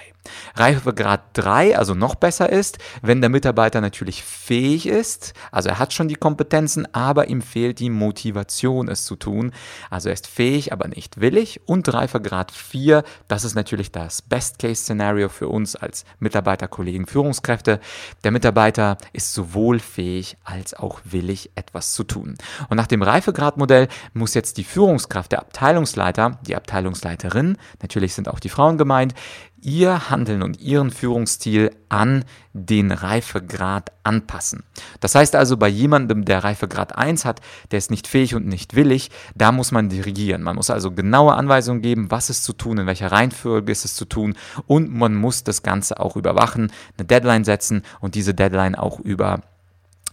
Reifegrad 0.56 1.22
3, 1.34 1.78
also 1.78 1.94
noch 1.94 2.16
besser 2.16 2.50
ist, 2.50 2.55
wenn 3.02 3.22
der 3.22 3.30
Mitarbeiter 3.30 3.82
natürlich 3.82 4.24
fähig 4.24 4.88
ist, 4.88 5.34
also 5.52 5.70
er 5.70 5.80
hat 5.80 5.94
schon 5.94 6.08
die 6.08 6.16
Kompetenzen, 6.16 6.88
aber 6.94 7.28
ihm 7.28 7.42
fehlt 7.42 7.80
die 7.80 7.90
Motivation, 7.90 8.88
es 8.88 9.06
zu 9.06 9.16
tun. 9.16 9.52
Also 9.90 10.10
er 10.10 10.14
ist 10.14 10.28
fähig, 10.28 10.72
aber 10.74 10.88
nicht 10.88 11.20
willig. 11.20 11.62
Und 11.66 11.92
Reifegrad 11.94 12.52
4, 12.52 13.04
das 13.28 13.44
ist 13.44 13.56
natürlich 13.56 13.92
das 13.92 14.22
Best-Case-Szenario 14.22 15.30
für 15.30 15.48
uns 15.48 15.76
als 15.76 16.06
Mitarbeiter, 16.20 16.68
Kollegen, 16.68 17.08
Führungskräfte. 17.08 17.80
Der 18.24 18.32
Mitarbeiter 18.32 18.98
ist 19.14 19.34
sowohl 19.34 19.80
fähig 19.80 20.38
als 20.44 20.74
auch 20.74 21.00
willig, 21.04 21.52
etwas 21.56 21.94
zu 21.94 22.04
tun. 22.04 22.36
Und 22.70 22.78
nach 22.78 22.88
dem 22.88 23.02
Reifegradmodell 23.02 23.88
muss 24.14 24.34
jetzt 24.34 24.58
die 24.58 24.64
Führungskraft, 24.64 25.32
der 25.32 25.40
Abteilungsleiter, 25.40 26.40
die 26.48 26.56
Abteilungsleiterin, 26.56 27.58
natürlich 27.82 28.14
sind 28.14 28.30
auch 28.30 28.40
die 28.40 28.50
Frauen 28.50 28.78
gemeint, 28.78 29.14
ihr 29.66 30.12
Handeln 30.12 30.44
und 30.44 30.62
ihren 30.62 30.92
Führungsstil 30.92 31.72
an 31.90 32.24
den 32.54 32.92
Reifegrad 32.92 33.92
anpassen. 34.04 34.64
Das 35.00 35.16
heißt 35.16 35.36
also, 35.36 35.58
bei 35.58 35.68
jemandem, 35.68 36.24
der 36.24 36.44
Reifegrad 36.44 36.96
1 36.96 37.26
hat, 37.26 37.42
der 37.72 37.80
ist 37.80 37.90
nicht 37.90 38.08
fähig 38.08 38.36
und 38.36 38.46
nicht 38.46 38.76
willig, 38.76 39.10
da 39.34 39.52
muss 39.52 39.72
man 39.72 39.90
dirigieren. 39.90 40.44
Man 40.44 40.56
muss 40.56 40.70
also 40.70 40.92
genaue 40.92 41.34
Anweisungen 41.34 41.82
geben, 41.82 42.12
was 42.12 42.30
ist 42.30 42.44
zu 42.44 42.54
tun, 42.54 42.78
in 42.78 42.88
welcher 42.88 43.12
Reihenfolge 43.12 43.72
ist 43.72 43.86
es 43.86 43.96
zu 43.96 44.06
tun 44.06 44.36
und 44.68 44.94
man 44.94 45.16
muss 45.16 45.44
das 45.44 45.64
Ganze 45.64 46.00
auch 46.00 46.16
überwachen, 46.16 46.72
eine 46.98 47.08
Deadline 47.08 47.44
setzen 47.44 47.82
und 48.00 48.16
diese 48.16 48.36
Deadline 48.36 48.76
auch 48.76 49.00
über 49.00 49.42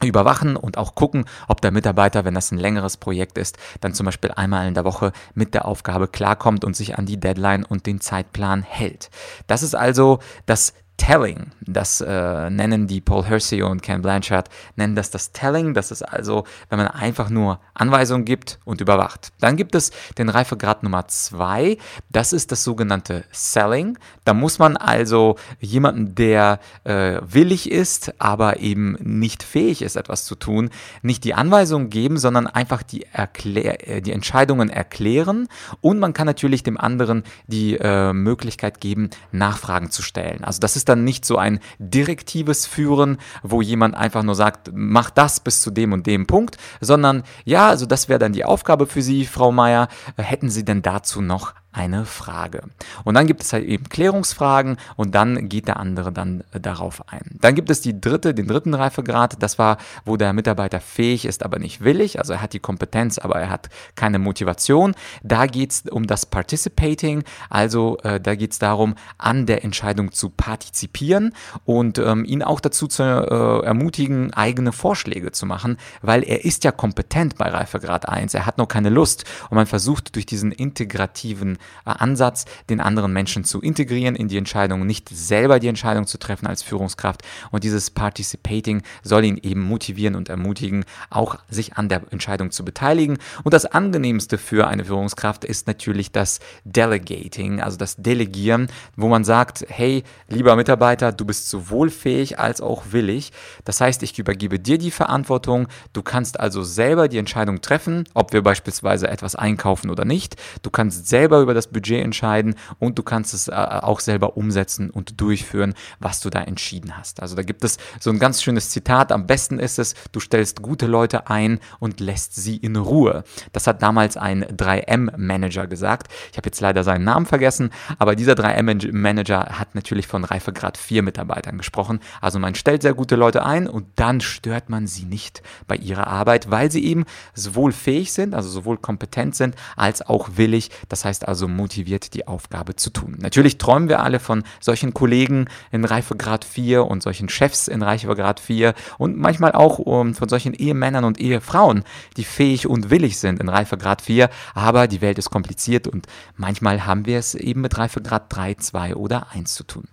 überwachen 0.09 0.57
und 0.57 0.79
auch 0.79 0.95
gucken, 0.95 1.25
ob 1.49 1.61
der 1.61 1.71
Mitarbeiter, 1.71 2.25
wenn 2.25 2.35
das 2.35 2.53
ein 2.53 2.59
längeres 2.59 2.97
Projekt 2.97 3.39
ist, 3.39 3.59
dann 3.81 3.95
zum 3.95 4.07
Beispiel 4.07 4.31
einmal 4.33 4.67
in 4.67 4.75
der 4.75 4.85
Woche 4.85 5.13
mit 5.35 5.55
der 5.55 5.67
Aufgabe 5.67 6.09
klarkommt 6.09 6.65
und 6.65 6.77
sich 6.77 6.99
an 6.99 7.07
die 7.07 7.19
Deadline 7.19 7.65
und 7.65 7.87
den 7.87 8.01
Zeitplan 8.01 8.63
hält. 8.63 9.11
Das 9.47 9.63
ist 9.63 9.75
also 9.75 10.21
das 10.47 10.75
Telling. 11.03 11.51
Das 11.63 12.01
äh, 12.01 12.49
nennen 12.49 12.87
die 12.87 13.01
Paul 13.01 13.25
Hersey 13.25 13.63
und 13.63 13.83
Ken 13.83 14.03
Blanchard, 14.03 14.49
nennen 14.77 14.95
das 14.95 15.11
das 15.11 15.33
Telling. 15.33 15.75
Das 15.75 15.91
ist 15.91 16.03
also, 16.03 16.45
wenn 16.69 16.79
man 16.79 16.87
einfach 16.87 17.29
nur 17.29 17.59
Anweisungen 17.75 18.25
gibt 18.25 18.61
und 18.65 18.81
überwacht. 18.81 19.33
Dann 19.41 19.57
gibt 19.57 19.75
es 19.75 19.91
den 20.17 20.29
Reifegrad 20.29 20.85
Nummer 20.85 21.09
zwei. 21.09 21.77
Das 22.11 22.33
ist 22.33 22.53
das 22.53 22.63
sogenannte 22.63 23.25
Selling. 23.33 23.99
Da 24.25 24.33
muss 24.33 24.61
man 24.61 24.77
also 24.77 25.35
jemanden, 25.59 26.15
der 26.15 26.61
äh, 26.85 27.21
willig 27.25 27.69
ist, 27.69 28.15
aber 28.21 28.61
eben 28.61 28.97
nicht 29.01 29.43
fähig 29.43 29.83
ist, 29.83 29.97
etwas 29.97 30.25
zu 30.25 30.37
tun, 30.37 30.71
nicht 31.03 31.25
die 31.25 31.35
Anweisungen 31.35 31.91
geben, 31.91 32.17
sondern 32.17 32.47
einfach 32.47 32.85
die, 32.85 33.07
Erklär 33.13 33.89
äh, 33.89 34.03
die 34.03 34.13
Entscheidungen 34.13 34.71
erklären. 34.71 35.49
Und 35.81 35.99
man 35.99 36.13
kann 36.13 36.27
natürlich 36.27 36.63
dem 36.63 36.79
anderen 36.79 37.25
die 37.49 37.77
äh, 37.77 38.13
Möglichkeit 38.13 38.81
geben, 38.81 39.11
Nachfragen 39.33 39.91
zu 39.91 40.03
stellen. 40.03 40.45
Also 40.45 40.61
das 40.61 40.77
ist 40.77 40.92
dann 40.93 41.05
nicht 41.05 41.25
so 41.25 41.37
ein 41.37 41.61
direktives 41.79 42.67
Führen, 42.67 43.19
wo 43.43 43.63
jemand 43.63 43.95
einfach 43.97 44.23
nur 44.23 44.35
sagt, 44.35 44.71
mach 44.75 45.11
das 45.11 45.41
bis 45.41 45.63
zu 45.63 45.71
dem 45.71 45.93
und 45.93 46.07
dem 46.07 46.27
Punkt, 46.27 46.57
sondern 46.81 47.23
ja, 47.45 47.69
also 47.69 47.87
das 47.87 48.09
wäre 48.09 48.19
dann 48.19 48.33
die 48.33 48.45
Aufgabe 48.45 48.87
für 48.87 49.03
Sie, 49.03 49.27
Frau 49.27 49.53
Meier. 49.53 49.89
Hätten 50.17 50.51
Sie 50.51 50.65
denn 50.65 50.83
dazu 50.83 51.21
noch 51.21 51.55
eine 51.73 52.05
Frage. 52.05 52.63
Und 53.05 53.15
dann 53.15 53.27
gibt 53.27 53.43
es 53.43 53.53
halt 53.53 53.65
eben 53.65 53.89
Klärungsfragen 53.89 54.77
und 54.97 55.15
dann 55.15 55.49
geht 55.49 55.69
der 55.69 55.79
andere 55.79 56.13
dann 56.13 56.45
äh, 56.53 56.61
darauf 56.61 57.09
ein. 57.09 57.39
Dann 57.41 57.55
gibt 57.55 57.71
es 57.71 57.81
die 57.81 57.99
dritte, 57.99 58.35
den 58.35 58.47
dritten 58.47 58.75
Reifegrad. 58.75 59.43
Das 59.43 59.59
war, 59.59 59.79
wo 60.05 60.17
der 60.17 60.33
Mitarbeiter 60.33 60.81
fähig 60.81 61.25
ist, 61.25 61.43
aber 61.43 61.59
nicht 61.59 61.83
willig. 61.83 62.19
Also 62.19 62.35
er 62.35 62.43
hat 62.43 62.53
die 62.53 62.61
Kompetenz, 62.61 63.19
aber 63.19 63.37
er 63.37 63.49
hat 63.49 63.71
keine 63.95 64.19
Motivation. 64.19 64.95
Da 65.23 65.47
geht 65.47 65.73
es 65.73 65.83
um 65.91 66.07
das 66.07 66.27
Participating. 66.27 67.25
Also 67.49 67.99
äh, 68.03 68.21
da 68.21 68.35
geht 68.35 68.53
es 68.53 68.59
darum, 68.59 68.95
an 69.17 69.47
der 69.47 69.65
Entscheidung 69.65 70.13
zu 70.13 70.29
partizipieren 70.29 71.33
und 71.65 71.99
ähm, 71.99 72.25
ihn 72.25 72.43
auch 72.43 72.61
dazu 72.61 72.87
zu 72.87 73.03
äh, 73.03 73.65
ermutigen, 73.65 74.35
eigene 74.35 74.73
Vorschläge 74.73 75.33
zu 75.33 75.47
machen, 75.47 75.79
weil 76.03 76.23
er 76.23 76.45
ist 76.45 76.65
ja 76.65 76.73
kompetent 76.73 77.39
bei 77.39 77.49
Reifegrad 77.49 78.09
1. 78.09 78.35
Er 78.35 78.45
hat 78.45 78.59
noch 78.59 78.69
keine 78.69 78.91
Lust 78.91 79.25
und 79.49 79.57
man 79.57 79.67
versucht 79.67 80.15
durch 80.15 80.27
diesen 80.27 80.53
integrativen 80.53 81.59
Ansatz, 81.85 82.45
den 82.71 82.81
anderen 82.81 83.13
Menschen 83.13 83.45
zu 83.45 83.61
integrieren 83.61 84.17
in 84.17 84.29
die 84.29 84.37
Entscheidung, 84.37 84.87
nicht 84.87 85.09
selber 85.09 85.59
die 85.59 85.69
Entscheidung 85.69 86.07
zu 86.07 86.19
treffen 86.19 86.47
als 86.47 86.63
Führungskraft. 86.63 87.23
Und 87.51 87.65
dieses 87.65 87.91
Participating 87.91 88.83
soll 89.03 89.25
ihn 89.25 89.39
eben 89.43 89.63
motivieren 89.63 90.15
und 90.15 90.29
ermutigen, 90.29 90.85
auch 91.11 91.39
sich 91.49 91.75
an 91.75 91.89
der 91.89 92.03
Entscheidung 92.11 92.51
zu 92.51 92.65
beteiligen. 92.65 93.19
Und 93.45 93.55
das 93.55 93.67
angenehmste 93.67 94.39
für 94.39 94.69
eine 94.69 94.85
Führungskraft 94.85 95.45
ist 95.45 95.67
natürlich 95.67 96.13
das 96.13 96.41
Delegating, 96.65 97.61
also 97.61 97.77
das 97.77 97.97
Delegieren, 97.97 98.69
wo 98.97 99.09
man 99.09 99.25
sagt, 99.25 99.65
hey, 99.69 100.05
lieber 100.29 100.57
Mitarbeiter, 100.57 101.13
du 101.13 101.25
bist 101.25 101.49
sowohl 101.49 101.91
fähig 101.91 102.39
als 102.39 102.61
auch 102.61 102.85
willig. 102.91 103.33
Das 103.65 103.81
heißt, 103.81 104.03
ich 104.03 104.19
übergebe 104.19 104.59
dir 104.59 104.79
die 104.79 104.91
Verantwortung. 104.91 105.69
Du 105.93 106.03
kannst 106.03 106.41
also 106.41 106.63
selber 106.63 107.09
die 107.09 107.19
Entscheidung 107.19 107.61
treffen, 107.61 108.05
ob 108.15 108.33
wir 108.33 108.43
beispielsweise 108.43 109.09
etwas 109.09 109.35
einkaufen 109.35 109.91
oder 109.91 110.05
nicht. 110.05 110.37
Du 110.63 110.71
kannst 110.71 111.09
selber 111.09 111.41
über 111.41 111.52
das 111.55 111.69
Budget 111.69 112.03
entscheiden 112.03 112.55
und 112.79 112.99
du 112.99 113.03
kannst 113.03 113.35
es 113.35 113.49
äh, 113.49 113.53
auch 113.53 114.01
selber 114.01 114.37
umsetzen 114.37 114.91
und 114.91 115.21
durchführen, 115.21 115.75
was 115.99 116.21
du 116.21 116.31
da 116.31 116.41
entschieden 116.41 116.97
hast. 116.97 117.21
Also 117.21 117.37
da 117.37 117.43
gibt 117.43 117.65
es 117.65 117.79
so 118.01 118.11
ein 118.11 118.19
ganz 118.19 118.43
schönes 118.43 118.71
Zitat. 118.71 119.13
Am 119.13 119.27
besten 119.27 119.59
ist 119.59 119.79
es, 119.79 119.95
du 120.13 120.21
stellst 120.21 120.63
gute 120.63 120.87
Leute 120.87 121.29
ein 121.29 121.61
und 121.79 122.01
lässt 122.01 122.35
sie 122.35 122.57
in 122.57 122.77
Ruhe. 122.77 123.25
Das 123.53 123.67
hat 123.67 123.83
damals 123.83 124.17
ein 124.17 124.45
3M-Manager 124.45 125.67
gesagt. 125.67 126.13
Ich 126.31 126.37
habe 126.37 126.47
jetzt 126.47 126.61
leider 126.61 126.85
seinen 126.85 127.05
Namen 127.05 127.27
vergessen, 127.27 127.71
aber 127.99 128.17
dieser 128.17 128.35
3M-Manager 128.35 129.59
hat 129.59 129.75
natürlich 129.75 130.07
von 130.07 130.25
Reifegrad 130.25 130.77
4 130.77 131.03
Mitarbeitern 131.03 131.59
gesprochen. 131.59 132.01
Also 132.21 132.39
man 132.39 132.55
stellt 132.55 132.83
sehr 132.83 132.95
gute 132.95 133.17
Leute 133.17 133.45
ein 133.45 133.67
und 133.67 133.87
dann 133.97 134.21
stört 134.21 134.71
man 134.71 134.87
sie 134.87 135.05
nicht 135.05 135.43
bei 135.67 135.77
ihrer 135.77 136.07
Arbeit, 136.07 136.51
weil 136.51 136.71
sie 136.71 136.85
eben 136.85 137.05
sowohl 137.35 137.73
fähig 137.73 138.13
sind, 138.13 138.35
also 138.35 138.49
sowohl 138.49 138.79
kompetent 138.79 139.37
sind, 139.37 139.57
als 139.77 140.03
auch 140.03 140.31
willig. 140.37 140.71
Das 140.89 141.05
heißt 141.05 141.27
also 141.27 141.42
motiviert, 141.49 142.15
die 142.15 142.27
Aufgabe 142.29 142.77
zu 142.77 142.91
tun. 142.91 143.17
Natürlich 143.19 143.59
träumen 143.59 143.89
wir 143.89 144.01
alle 144.01 144.21
von 144.21 144.43
solchen 144.61 144.95
Kollegen 144.95 145.49
in 145.71 145.85
Reifegrad 145.85 146.45
4 146.45 146.85
und 146.85 147.03
solchen 147.03 147.29
Chefs 147.29 147.69
in 147.69 147.83
Reifegrad 147.83 148.41
4 148.41 148.75
und 148.99 149.17
manchmal 149.19 149.53
auch 149.53 149.81
ähm, 149.87 150.15
von 150.15 150.29
solchen 150.29 150.55
Ehemännern 150.55 151.05
und 151.05 151.21
Ehefrauen, 151.21 151.85
die 152.17 152.25
fähig 152.25 152.67
und 152.67 152.91
willig 152.91 153.19
sind 153.19 153.41
in 153.41 153.49
Reifegrad 153.49 154.03
4. 154.03 154.31
Aber 154.55 154.87
die 154.89 155.01
Welt 155.01 155.19
ist 155.19 155.31
kompliziert 155.31 155.87
und 155.87 156.07
manchmal 156.37 156.87
haben 156.87 157.07
wir 157.07 157.19
es 157.19 157.35
eben 157.35 157.61
mit 157.61 157.77
Reifegrad 157.79 158.35
3, 158.35 158.55
2 158.55 158.97
oder 158.97 159.29
1 159.33 159.55
zu 159.55 159.65
tun. 159.65 159.89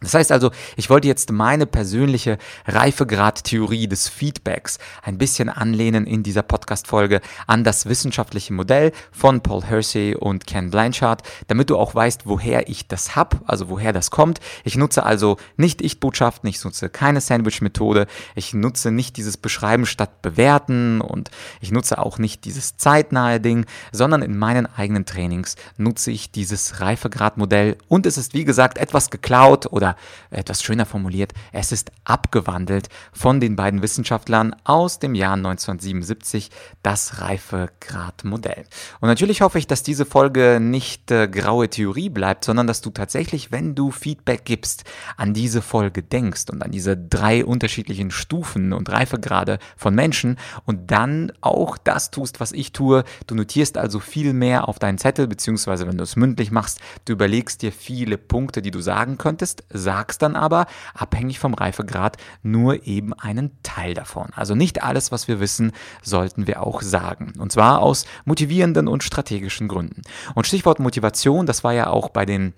Das 0.00 0.12
heißt 0.12 0.32
also, 0.32 0.50
ich 0.76 0.90
wollte 0.90 1.08
jetzt 1.08 1.32
meine 1.32 1.66
persönliche 1.66 2.36
Reifegrad-Theorie 2.66 3.88
des 3.88 4.08
Feedbacks 4.08 4.78
ein 5.02 5.18
bisschen 5.18 5.48
anlehnen 5.48 6.06
in 6.06 6.22
dieser 6.22 6.42
Podcast-Folge 6.42 7.20
an 7.46 7.64
das 7.64 7.86
wissenschaftliche 7.86 8.52
Modell 8.52 8.92
von 9.12 9.40
Paul 9.40 9.64
Hersey 9.64 10.14
und 10.14 10.46
Ken 10.46 10.70
Blanchard, 10.70 11.22
damit 11.46 11.70
du 11.70 11.78
auch 11.78 11.94
weißt, 11.94 12.26
woher 12.26 12.68
ich 12.68 12.86
das 12.86 13.16
hab, 13.16 13.40
also 13.46 13.70
woher 13.70 13.92
das 13.92 14.10
kommt. 14.10 14.40
Ich 14.64 14.76
nutze 14.76 15.04
also 15.04 15.38
nicht 15.56 15.80
Ich-Botschaften, 15.80 16.50
ich 16.50 16.62
nutze 16.62 16.90
keine 16.90 17.20
Sandwich-Methode, 17.20 18.06
ich 18.34 18.52
nutze 18.52 18.90
nicht 18.90 19.16
dieses 19.16 19.36
Beschreiben 19.36 19.86
statt 19.86 20.22
Bewerten 20.22 21.00
und 21.00 21.30
ich 21.60 21.70
nutze 21.72 21.98
auch 21.98 22.18
nicht 22.18 22.44
dieses 22.44 22.76
zeitnahe 22.76 23.40
Ding, 23.40 23.64
sondern 23.92 24.22
in 24.22 24.36
meinen 24.36 24.66
eigenen 24.66 25.06
Trainings 25.06 25.56
nutze 25.78 26.10
ich 26.10 26.30
dieses 26.30 26.80
Reifegrad-Modell 26.80 27.76
und 27.88 28.06
es 28.06 28.18
ist 28.18 28.34
wie 28.34 28.44
gesagt 28.44 28.76
etwas 28.76 29.10
geklaut 29.10 29.66
oder 29.66 29.83
etwas 30.30 30.62
schöner 30.62 30.86
formuliert, 30.86 31.32
es 31.52 31.72
ist 31.72 31.92
abgewandelt 32.04 32.88
von 33.12 33.40
den 33.40 33.56
beiden 33.56 33.82
Wissenschaftlern 33.82 34.54
aus 34.64 34.98
dem 34.98 35.14
Jahr 35.14 35.34
1977, 35.34 36.50
das 36.82 37.20
Reifegradmodell. 37.20 38.64
Und 39.00 39.08
natürlich 39.08 39.40
hoffe 39.40 39.58
ich, 39.58 39.66
dass 39.66 39.82
diese 39.82 40.06
Folge 40.06 40.58
nicht 40.60 41.10
äh, 41.10 41.28
graue 41.28 41.68
Theorie 41.68 42.08
bleibt, 42.08 42.44
sondern 42.44 42.66
dass 42.66 42.80
du 42.80 42.90
tatsächlich, 42.90 43.52
wenn 43.52 43.74
du 43.74 43.90
Feedback 43.90 44.44
gibst, 44.44 44.84
an 45.16 45.34
diese 45.34 45.62
Folge 45.62 46.02
denkst 46.02 46.44
und 46.50 46.62
an 46.62 46.70
diese 46.70 46.96
drei 46.96 47.44
unterschiedlichen 47.44 48.10
Stufen 48.10 48.72
und 48.72 48.90
Reifegrade 48.90 49.58
von 49.76 49.94
Menschen 49.94 50.38
und 50.64 50.90
dann 50.90 51.32
auch 51.40 51.76
das 51.78 52.10
tust, 52.10 52.40
was 52.40 52.52
ich 52.52 52.72
tue. 52.72 53.04
Du 53.26 53.34
notierst 53.34 53.76
also 53.78 54.00
viel 54.00 54.32
mehr 54.32 54.68
auf 54.68 54.78
deinen 54.78 54.98
Zettel, 54.98 55.26
beziehungsweise 55.26 55.86
wenn 55.86 55.98
du 55.98 56.04
es 56.04 56.16
mündlich 56.16 56.50
machst, 56.50 56.80
du 57.04 57.12
überlegst 57.12 57.62
dir 57.62 57.72
viele 57.72 58.18
Punkte, 58.18 58.62
die 58.62 58.70
du 58.70 58.80
sagen 58.80 59.18
könntest, 59.18 59.64
sagst 59.74 60.22
dann 60.22 60.36
aber, 60.36 60.66
abhängig 60.94 61.38
vom 61.38 61.52
Reifegrad, 61.52 62.16
nur 62.42 62.86
eben 62.86 63.12
einen 63.12 63.58
Teil 63.62 63.92
davon. 63.92 64.28
Also 64.34 64.54
nicht 64.54 64.82
alles, 64.82 65.12
was 65.12 65.28
wir 65.28 65.40
wissen, 65.40 65.72
sollten 66.02 66.46
wir 66.46 66.62
auch 66.62 66.80
sagen. 66.80 67.34
Und 67.38 67.52
zwar 67.52 67.80
aus 67.80 68.06
motivierenden 68.24 68.88
und 68.88 69.02
strategischen 69.02 69.68
Gründen. 69.68 70.02
Und 70.34 70.46
Stichwort 70.46 70.78
Motivation, 70.78 71.44
das 71.44 71.64
war 71.64 71.74
ja 71.74 71.88
auch 71.88 72.08
bei 72.08 72.24
den 72.24 72.54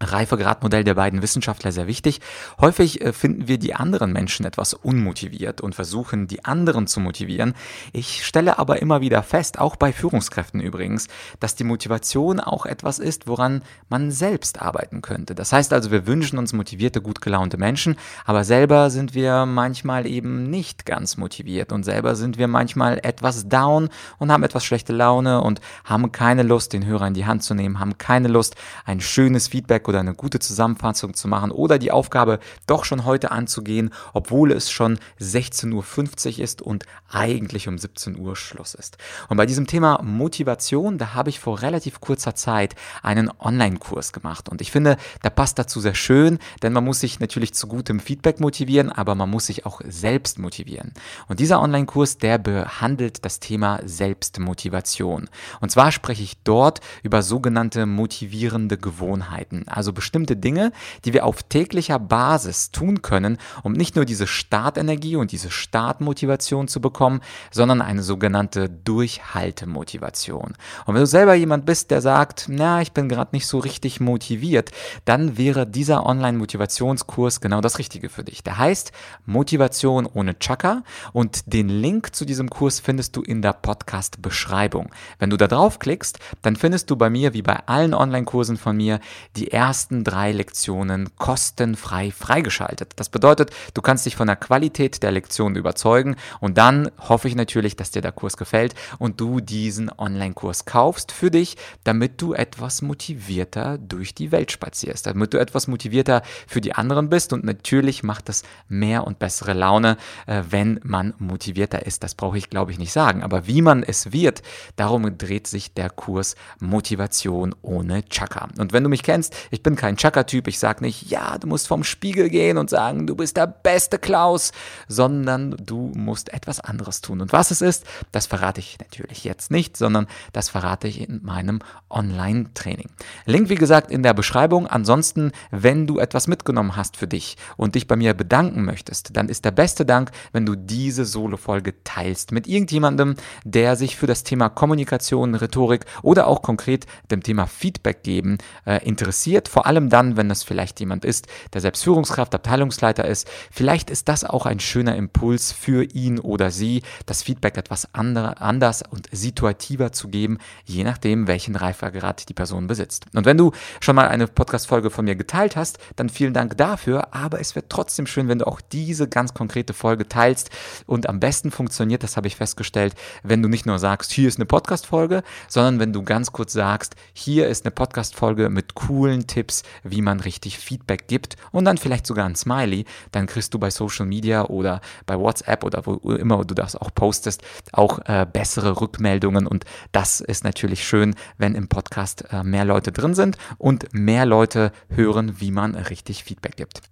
Reifegradmodell 0.00 0.82
der 0.82 0.94
beiden 0.94 1.22
Wissenschaftler 1.22 1.72
sehr 1.72 1.86
wichtig. 1.86 2.20
Häufig 2.60 3.02
äh, 3.02 3.12
finden 3.12 3.48
wir 3.48 3.58
die 3.58 3.74
anderen 3.74 4.12
Menschen 4.12 4.46
etwas 4.46 4.72
unmotiviert 4.74 5.60
und 5.60 5.74
versuchen, 5.74 6.26
die 6.26 6.44
anderen 6.44 6.86
zu 6.86 7.00
motivieren. 7.00 7.54
Ich 7.92 8.24
stelle 8.24 8.58
aber 8.58 8.80
immer 8.80 9.00
wieder 9.02 9.22
fest, 9.22 9.58
auch 9.58 9.76
bei 9.76 9.92
Führungskräften 9.92 10.60
übrigens, 10.60 11.08
dass 11.38 11.54
die 11.54 11.64
Motivation 11.64 12.40
auch 12.40 12.64
etwas 12.64 12.98
ist, 12.98 13.26
woran 13.26 13.62
man 13.88 14.10
selbst 14.10 14.62
arbeiten 14.62 15.02
könnte. 15.02 15.34
Das 15.34 15.52
heißt 15.52 15.72
also, 15.72 15.90
wir 15.90 16.06
wünschen 16.06 16.38
uns 16.38 16.52
motivierte, 16.52 17.02
gut 17.02 17.20
gelaunte 17.20 17.58
Menschen, 17.58 17.96
aber 18.24 18.44
selber 18.44 18.90
sind 18.90 19.14
wir 19.14 19.44
manchmal 19.44 20.06
eben 20.06 20.44
nicht 20.44 20.86
ganz 20.86 21.18
motiviert 21.18 21.72
und 21.72 21.84
selber 21.84 22.16
sind 22.16 22.38
wir 22.38 22.48
manchmal 22.48 22.98
etwas 23.02 23.48
down 23.48 23.90
und 24.18 24.32
haben 24.32 24.44
etwas 24.44 24.64
schlechte 24.64 24.92
Laune 24.92 25.42
und 25.42 25.60
haben 25.84 26.10
keine 26.12 26.42
Lust, 26.42 26.72
den 26.72 26.86
Hörer 26.86 27.06
in 27.06 27.14
die 27.14 27.26
Hand 27.26 27.42
zu 27.42 27.54
nehmen, 27.54 27.78
haben 27.78 27.98
keine 27.98 28.28
Lust, 28.28 28.56
ein 28.86 29.00
schönes 29.00 29.48
Feedback 29.48 29.89
oder 29.90 30.00
eine 30.00 30.14
gute 30.14 30.38
Zusammenfassung 30.38 31.14
zu 31.14 31.28
machen 31.28 31.50
oder 31.50 31.78
die 31.78 31.90
Aufgabe 31.92 32.38
doch 32.66 32.84
schon 32.84 33.04
heute 33.04 33.30
anzugehen, 33.30 33.90
obwohl 34.14 34.52
es 34.52 34.70
schon 34.70 34.98
16.50 35.20 36.38
Uhr 36.38 36.44
ist 36.44 36.62
und 36.62 36.86
eigentlich 37.10 37.68
um 37.68 37.76
17 37.76 38.18
Uhr 38.18 38.36
Schluss 38.36 38.74
ist. 38.74 38.96
Und 39.28 39.36
bei 39.36 39.46
diesem 39.46 39.66
Thema 39.66 40.00
Motivation, 40.02 40.96
da 40.96 41.14
habe 41.14 41.28
ich 41.28 41.40
vor 41.40 41.60
relativ 41.60 42.00
kurzer 42.00 42.34
Zeit 42.34 42.76
einen 43.02 43.30
Online-Kurs 43.38 44.12
gemacht 44.12 44.48
und 44.48 44.60
ich 44.60 44.70
finde, 44.70 44.96
der 45.24 45.30
passt 45.30 45.58
dazu 45.58 45.80
sehr 45.80 45.94
schön, 45.94 46.38
denn 46.62 46.72
man 46.72 46.84
muss 46.84 47.00
sich 47.00 47.20
natürlich 47.20 47.52
zu 47.52 47.66
gutem 47.66 48.00
Feedback 48.00 48.40
motivieren, 48.40 48.90
aber 48.92 49.14
man 49.14 49.28
muss 49.28 49.46
sich 49.46 49.66
auch 49.66 49.80
selbst 49.86 50.38
motivieren. 50.38 50.92
Und 51.26 51.40
dieser 51.40 51.60
Online-Kurs, 51.60 52.18
der 52.18 52.38
behandelt 52.38 53.24
das 53.24 53.40
Thema 53.40 53.80
Selbstmotivation. 53.84 55.28
Und 55.60 55.70
zwar 55.70 55.90
spreche 55.90 56.22
ich 56.22 56.38
dort 56.44 56.80
über 57.02 57.22
sogenannte 57.22 57.86
motivierende 57.86 58.78
Gewohnheiten 58.78 59.64
also 59.66 59.79
bestimmte 59.92 60.36
Dinge, 60.36 60.72
die 61.04 61.12
wir 61.12 61.24
auf 61.24 61.42
täglicher 61.42 61.98
Basis 61.98 62.70
tun 62.70 63.02
können, 63.02 63.38
um 63.62 63.72
nicht 63.72 63.96
nur 63.96 64.04
diese 64.04 64.26
Startenergie 64.26 65.16
und 65.16 65.32
diese 65.32 65.50
Startmotivation 65.50 66.68
zu 66.68 66.80
bekommen, 66.80 67.20
sondern 67.50 67.82
eine 67.82 68.02
sogenannte 68.02 68.68
Durchhaltemotivation. 68.68 70.54
Und 70.86 70.94
wenn 70.94 71.02
du 71.02 71.06
selber 71.06 71.34
jemand 71.34 71.66
bist, 71.66 71.90
der 71.90 72.00
sagt, 72.00 72.46
na, 72.48 72.80
ich 72.82 72.92
bin 72.92 73.08
gerade 73.08 73.30
nicht 73.32 73.46
so 73.46 73.58
richtig 73.58 74.00
motiviert, 74.00 74.70
dann 75.04 75.38
wäre 75.38 75.66
dieser 75.66 76.06
Online-Motivationskurs 76.06 77.40
genau 77.40 77.60
das 77.60 77.78
Richtige 77.78 78.08
für 78.08 78.24
dich. 78.24 78.42
Der 78.42 78.58
heißt 78.58 78.92
Motivation 79.26 80.06
ohne 80.06 80.38
Chaka 80.38 80.82
und 81.12 81.52
den 81.52 81.68
Link 81.68 82.14
zu 82.14 82.24
diesem 82.24 82.50
Kurs 82.50 82.80
findest 82.80 83.16
du 83.16 83.22
in 83.22 83.42
der 83.42 83.52
Podcast-Beschreibung. 83.52 84.90
Wenn 85.18 85.30
du 85.30 85.36
da 85.36 85.46
draufklickst, 85.46 86.18
dann 86.42 86.56
findest 86.56 86.90
du 86.90 86.96
bei 86.96 87.10
mir, 87.10 87.34
wie 87.34 87.42
bei 87.42 87.60
allen 87.66 87.94
Online-Kursen 87.94 88.56
von 88.56 88.76
mir, 88.76 89.00
die 89.36 89.48
erste 89.48 89.69
ersten 89.70 90.02
drei 90.02 90.32
Lektionen 90.32 91.10
kostenfrei 91.16 92.10
freigeschaltet. 92.10 92.94
Das 92.96 93.08
bedeutet, 93.08 93.50
du 93.72 93.82
kannst 93.82 94.04
dich 94.04 94.16
von 94.16 94.26
der 94.26 94.34
Qualität 94.34 95.00
der 95.04 95.12
Lektion 95.12 95.54
überzeugen 95.54 96.16
und 96.40 96.58
dann 96.58 96.90
hoffe 96.98 97.28
ich 97.28 97.36
natürlich, 97.36 97.76
dass 97.76 97.92
dir 97.92 98.02
der 98.02 98.10
Kurs 98.10 98.36
gefällt 98.36 98.74
und 98.98 99.20
du 99.20 99.38
diesen 99.38 99.88
Online-Kurs 99.96 100.64
kaufst 100.64 101.12
für 101.12 101.30
dich, 101.30 101.56
damit 101.84 102.20
du 102.20 102.34
etwas 102.34 102.82
motivierter 102.82 103.78
durch 103.78 104.12
die 104.12 104.32
Welt 104.32 104.50
spazierst, 104.50 105.06
damit 105.06 105.34
du 105.34 105.38
etwas 105.38 105.68
motivierter 105.68 106.22
für 106.48 106.60
die 106.60 106.74
anderen 106.74 107.08
bist 107.08 107.32
und 107.32 107.44
natürlich 107.44 108.02
macht 108.02 108.28
es 108.28 108.42
mehr 108.66 109.06
und 109.06 109.20
bessere 109.20 109.52
Laune, 109.52 109.98
äh, 110.26 110.42
wenn 110.50 110.80
man 110.82 111.14
motivierter 111.18 111.86
ist. 111.86 112.02
Das 112.02 112.16
brauche 112.16 112.38
ich, 112.38 112.50
glaube 112.50 112.72
ich, 112.72 112.78
nicht 112.80 112.92
sagen. 112.92 113.22
Aber 113.22 113.46
wie 113.46 113.62
man 113.62 113.84
es 113.84 114.10
wird, 114.10 114.42
darum 114.74 115.16
dreht 115.16 115.46
sich 115.46 115.74
der 115.74 115.90
Kurs 115.90 116.34
Motivation 116.58 117.54
ohne 117.62 118.02
Chaka. 118.08 118.48
Und 118.58 118.72
wenn 118.72 118.82
du 118.82 118.90
mich 118.90 119.04
kennst, 119.04 119.36
ich 119.52 119.59
bin 119.62 119.76
kein 119.76 119.96
Chaka-Typ. 119.96 120.48
Ich 120.48 120.58
sage 120.58 120.84
nicht, 120.84 121.10
ja, 121.10 121.38
du 121.38 121.46
musst 121.46 121.68
vom 121.68 121.84
Spiegel 121.84 122.28
gehen 122.28 122.58
und 122.58 122.70
sagen, 122.70 123.06
du 123.06 123.14
bist 123.14 123.36
der 123.36 123.46
beste 123.46 123.98
Klaus, 123.98 124.52
sondern 124.88 125.56
du 125.62 125.92
musst 125.94 126.32
etwas 126.32 126.60
anderes 126.60 127.00
tun. 127.00 127.20
Und 127.20 127.32
was 127.32 127.50
es 127.50 127.60
ist, 127.60 127.84
das 128.12 128.26
verrate 128.26 128.60
ich 128.60 128.78
natürlich 128.78 129.24
jetzt 129.24 129.50
nicht, 129.50 129.76
sondern 129.76 130.06
das 130.32 130.48
verrate 130.48 130.88
ich 130.88 131.00
in 131.00 131.20
meinem 131.22 131.60
Online-Training. 131.88 132.88
Link, 133.26 133.48
wie 133.48 133.54
gesagt, 133.54 133.90
in 133.90 134.02
der 134.02 134.14
Beschreibung. 134.14 134.66
Ansonsten, 134.66 135.32
wenn 135.50 135.86
du 135.86 135.98
etwas 135.98 136.26
mitgenommen 136.26 136.76
hast 136.76 136.96
für 136.96 137.06
dich 137.06 137.36
und 137.56 137.74
dich 137.74 137.86
bei 137.86 137.96
mir 137.96 138.14
bedanken 138.14 138.64
möchtest, 138.64 139.16
dann 139.16 139.28
ist 139.28 139.44
der 139.44 139.50
beste 139.50 139.84
Dank, 139.84 140.10
wenn 140.32 140.46
du 140.46 140.54
diese 140.54 141.04
Solo-Folge 141.04 141.82
teilst 141.84 142.32
mit 142.32 142.46
irgendjemandem, 142.46 143.16
der 143.44 143.76
sich 143.76 143.96
für 143.96 144.06
das 144.06 144.24
Thema 144.24 144.48
Kommunikation, 144.48 145.34
Rhetorik 145.34 145.84
oder 146.02 146.26
auch 146.26 146.42
konkret 146.42 146.86
dem 147.10 147.22
Thema 147.22 147.46
Feedback 147.46 148.02
geben 148.02 148.38
äh, 148.66 148.84
interessiert. 148.86 149.48
Vor 149.50 149.66
allem 149.66 149.88
dann, 149.88 150.16
wenn 150.16 150.28
das 150.28 150.44
vielleicht 150.44 150.78
jemand 150.78 151.04
ist, 151.04 151.26
der 151.54 151.60
selbst 151.60 151.82
Führungskraft, 151.82 152.32
Abteilungsleiter 152.36 153.04
ist. 153.04 153.28
Vielleicht 153.50 153.90
ist 153.90 154.08
das 154.08 154.22
auch 154.22 154.46
ein 154.46 154.60
schöner 154.60 154.94
Impuls 154.94 155.50
für 155.50 155.82
ihn 155.82 156.20
oder 156.20 156.52
sie, 156.52 156.82
das 157.04 157.24
Feedback 157.24 157.56
etwas 157.56 157.92
andere, 157.92 158.40
anders 158.40 158.84
und 158.88 159.08
situativer 159.10 159.90
zu 159.90 160.06
geben, 160.06 160.38
je 160.64 160.84
nachdem, 160.84 161.26
welchen 161.26 161.56
Reifegrad 161.56 162.28
die 162.28 162.32
Person 162.32 162.68
besitzt. 162.68 163.06
Und 163.12 163.26
wenn 163.26 163.36
du 163.36 163.50
schon 163.80 163.96
mal 163.96 164.06
eine 164.06 164.28
Podcast-Folge 164.28 164.88
von 164.88 165.04
mir 165.04 165.16
geteilt 165.16 165.56
hast, 165.56 165.78
dann 165.96 166.10
vielen 166.10 166.32
Dank 166.32 166.56
dafür. 166.56 167.12
Aber 167.12 167.40
es 167.40 167.56
wird 167.56 167.70
trotzdem 167.70 168.06
schön, 168.06 168.28
wenn 168.28 168.38
du 168.38 168.46
auch 168.46 168.60
diese 168.60 169.08
ganz 169.08 169.34
konkrete 169.34 169.74
Folge 169.74 170.06
teilst. 170.06 170.50
Und 170.86 171.08
am 171.08 171.18
besten 171.18 171.50
funktioniert, 171.50 172.04
das 172.04 172.16
habe 172.16 172.28
ich 172.28 172.36
festgestellt, 172.36 172.94
wenn 173.24 173.42
du 173.42 173.48
nicht 173.48 173.66
nur 173.66 173.80
sagst, 173.80 174.12
hier 174.12 174.28
ist 174.28 174.38
eine 174.38 174.46
Podcast-Folge, 174.46 175.24
sondern 175.48 175.80
wenn 175.80 175.92
du 175.92 176.04
ganz 176.04 176.30
kurz 176.30 176.52
sagst, 176.52 176.94
hier 177.12 177.48
ist 177.48 177.64
eine 177.64 177.72
Podcast-Folge 177.72 178.48
mit 178.48 178.76
coolen 178.76 179.26
Tipps, 179.30 179.62
wie 179.84 180.02
man 180.02 180.20
richtig 180.20 180.58
Feedback 180.58 181.06
gibt 181.06 181.36
und 181.52 181.64
dann 181.64 181.78
vielleicht 181.78 182.06
sogar 182.06 182.26
ein 182.26 182.34
Smiley, 182.34 182.84
dann 183.12 183.26
kriegst 183.26 183.54
du 183.54 183.58
bei 183.58 183.70
Social 183.70 184.06
Media 184.06 184.44
oder 184.44 184.80
bei 185.06 185.18
WhatsApp 185.18 185.64
oder 185.64 185.86
wo 185.86 185.94
immer 186.12 186.44
du 186.44 186.54
das 186.54 186.74
auch 186.76 186.92
postest, 186.94 187.42
auch 187.72 188.00
äh, 188.06 188.26
bessere 188.30 188.80
Rückmeldungen. 188.80 189.46
Und 189.46 189.64
das 189.92 190.20
ist 190.20 190.44
natürlich 190.44 190.86
schön, 190.86 191.14
wenn 191.38 191.54
im 191.54 191.68
Podcast 191.68 192.24
äh, 192.32 192.42
mehr 192.42 192.64
Leute 192.64 192.92
drin 192.92 193.14
sind 193.14 193.38
und 193.58 193.86
mehr 193.92 194.26
Leute 194.26 194.72
hören, 194.88 195.40
wie 195.40 195.52
man 195.52 195.74
richtig 195.74 196.24
Feedback 196.24 196.56
gibt. 196.56 196.82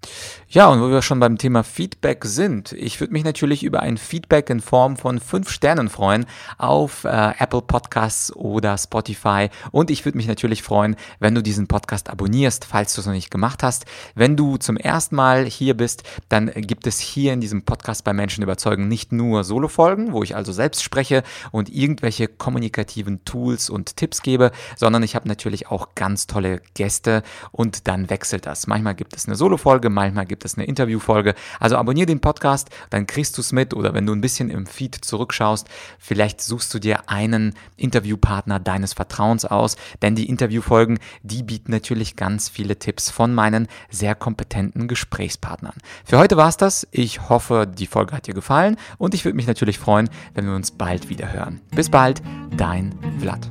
Ja, 0.49 0.69
und 0.69 0.81
wo 0.81 0.89
wir 0.91 1.03
schon 1.03 1.21
beim 1.21 1.39
Thema 1.39 1.65
Feedback 1.65 2.25
sind, 2.25 2.73
ich 2.73 3.01
würde 3.01 3.13
mich 3.13 3.25
natürlich 3.25 3.65
über 3.65 3.81
ein 3.81 3.99
Feedback 3.99 4.49
in 4.51 4.61
Form 4.61 4.97
von 4.97 5.19
fünf 5.19 5.51
Sternen 5.51 5.89
freuen 5.89 6.27
auf 6.57 7.05
äh, 7.05 7.33
Apple 7.39 7.63
Podcasts 7.63 8.35
oder 8.35 8.79
Spotify. 8.79 9.49
Und 9.73 9.91
ich 9.91 10.05
würde 10.05 10.17
mich 10.17 10.29
natürlich 10.29 10.63
freuen, 10.63 10.97
wenn 11.19 11.35
du 11.35 11.43
diesen 11.43 11.67
Podcast 11.67 12.11
abonnierst, 12.29 12.67
falls 12.67 12.95
du 12.95 13.01
es 13.01 13.07
noch 13.07 13.15
nicht 13.15 13.31
gemacht 13.31 13.63
hast. 13.63 13.87
Wenn 14.15 14.37
du 14.37 14.59
zum 14.59 14.77
ersten 14.77 15.17
Mal 15.17 15.47
hier 15.47 15.75
bist, 15.75 16.03
dann 16.29 16.51
gibt 16.55 16.87
es 16.87 16.99
hier 16.99 17.33
in 17.33 17.41
diesem 17.41 17.63
Podcast 17.63 18.05
bei 18.05 18.13
Menschen 18.13 18.43
überzeugen 18.43 18.87
nicht 18.87 19.13
nur 19.13 19.45
Solo-Folgen, 19.45 20.13
wo 20.13 20.23
ich 20.23 20.37
also 20.37 20.53
selbst 20.53 20.83
spreche 20.83 21.23
und 21.53 21.71
irgendwelche 21.71 22.29
kommunikativen 22.29 23.25
Tools 23.25 23.71
und 23.71 23.97
Tipps 23.97 24.21
gebe, 24.21 24.51
sondern 24.77 25.03
ich 25.03 25.15
habe 25.15 25.27
natürlich 25.27 25.69
auch 25.69 25.95
ganz 25.95 26.27
tolle 26.27 26.61
Gäste 26.75 27.23
und 27.51 27.89
dann 27.89 28.11
wechselt 28.11 28.45
das. 28.45 28.67
Manchmal 28.67 28.95
gibt 28.95 29.17
es 29.17 29.27
eine 29.27 29.35
Solo-Folge, 29.35 29.89
manchmal 29.89 30.27
gibt 30.27 30.45
es 30.45 30.59
eine 30.59 30.67
Interview-Folge. 30.67 31.35
Also 31.61 31.77
abonniere 31.77 32.07
den 32.07 32.21
Podcast, 32.21 32.69
dann 32.91 33.07
kriegst 33.07 33.39
du 33.39 33.41
es 33.41 33.53
mit 33.53 33.73
oder 33.73 33.95
wenn 33.95 34.05
du 34.05 34.13
ein 34.13 34.21
bisschen 34.21 34.51
im 34.51 34.67
Feed 34.67 34.97
zurückschaust, 34.97 35.67
vielleicht 35.99 36.43
suchst 36.43 36.75
du 36.75 36.79
dir 36.79 37.09
einen 37.09 37.55
Interviewpartner 37.79 38.61
deines 38.61 38.93
Vertrauens 38.93 39.47
aus, 39.47 39.77
denn 40.03 40.15
die 40.15 40.29
Interviewfolgen, 40.29 40.99
die 41.23 41.43
bieten 41.43 41.73
natürlich 41.73 42.18
ganz 42.19 42.51
viele 42.51 42.79
Tipps 42.79 43.09
von 43.09 43.35
meinen 43.35 43.69
sehr 43.89 44.15
kompetenten 44.15 44.89
Gesprächspartnern. 44.89 45.73
Für 46.05 46.19
heute 46.19 46.37
war 46.37 46.49
es 46.49 46.59
das. 46.59 46.87
Ich 46.91 47.31
hoffe, 47.31 47.67
die 47.67 47.87
Folge 47.87 48.15
hat 48.15 48.27
dir 48.27 48.35
gefallen 48.35 48.77
und 48.99 49.15
ich 49.15 49.25
würde 49.25 49.37
mich 49.37 49.47
natürlich 49.47 49.79
freuen, 49.79 50.11
wenn 50.35 50.45
wir 50.45 50.55
uns 50.55 50.73
bald 50.73 51.09
wieder 51.09 51.33
hören. 51.33 51.63
Bis 51.71 51.89
bald, 51.89 52.21
dein 52.57 52.95
Vlad. 53.21 53.49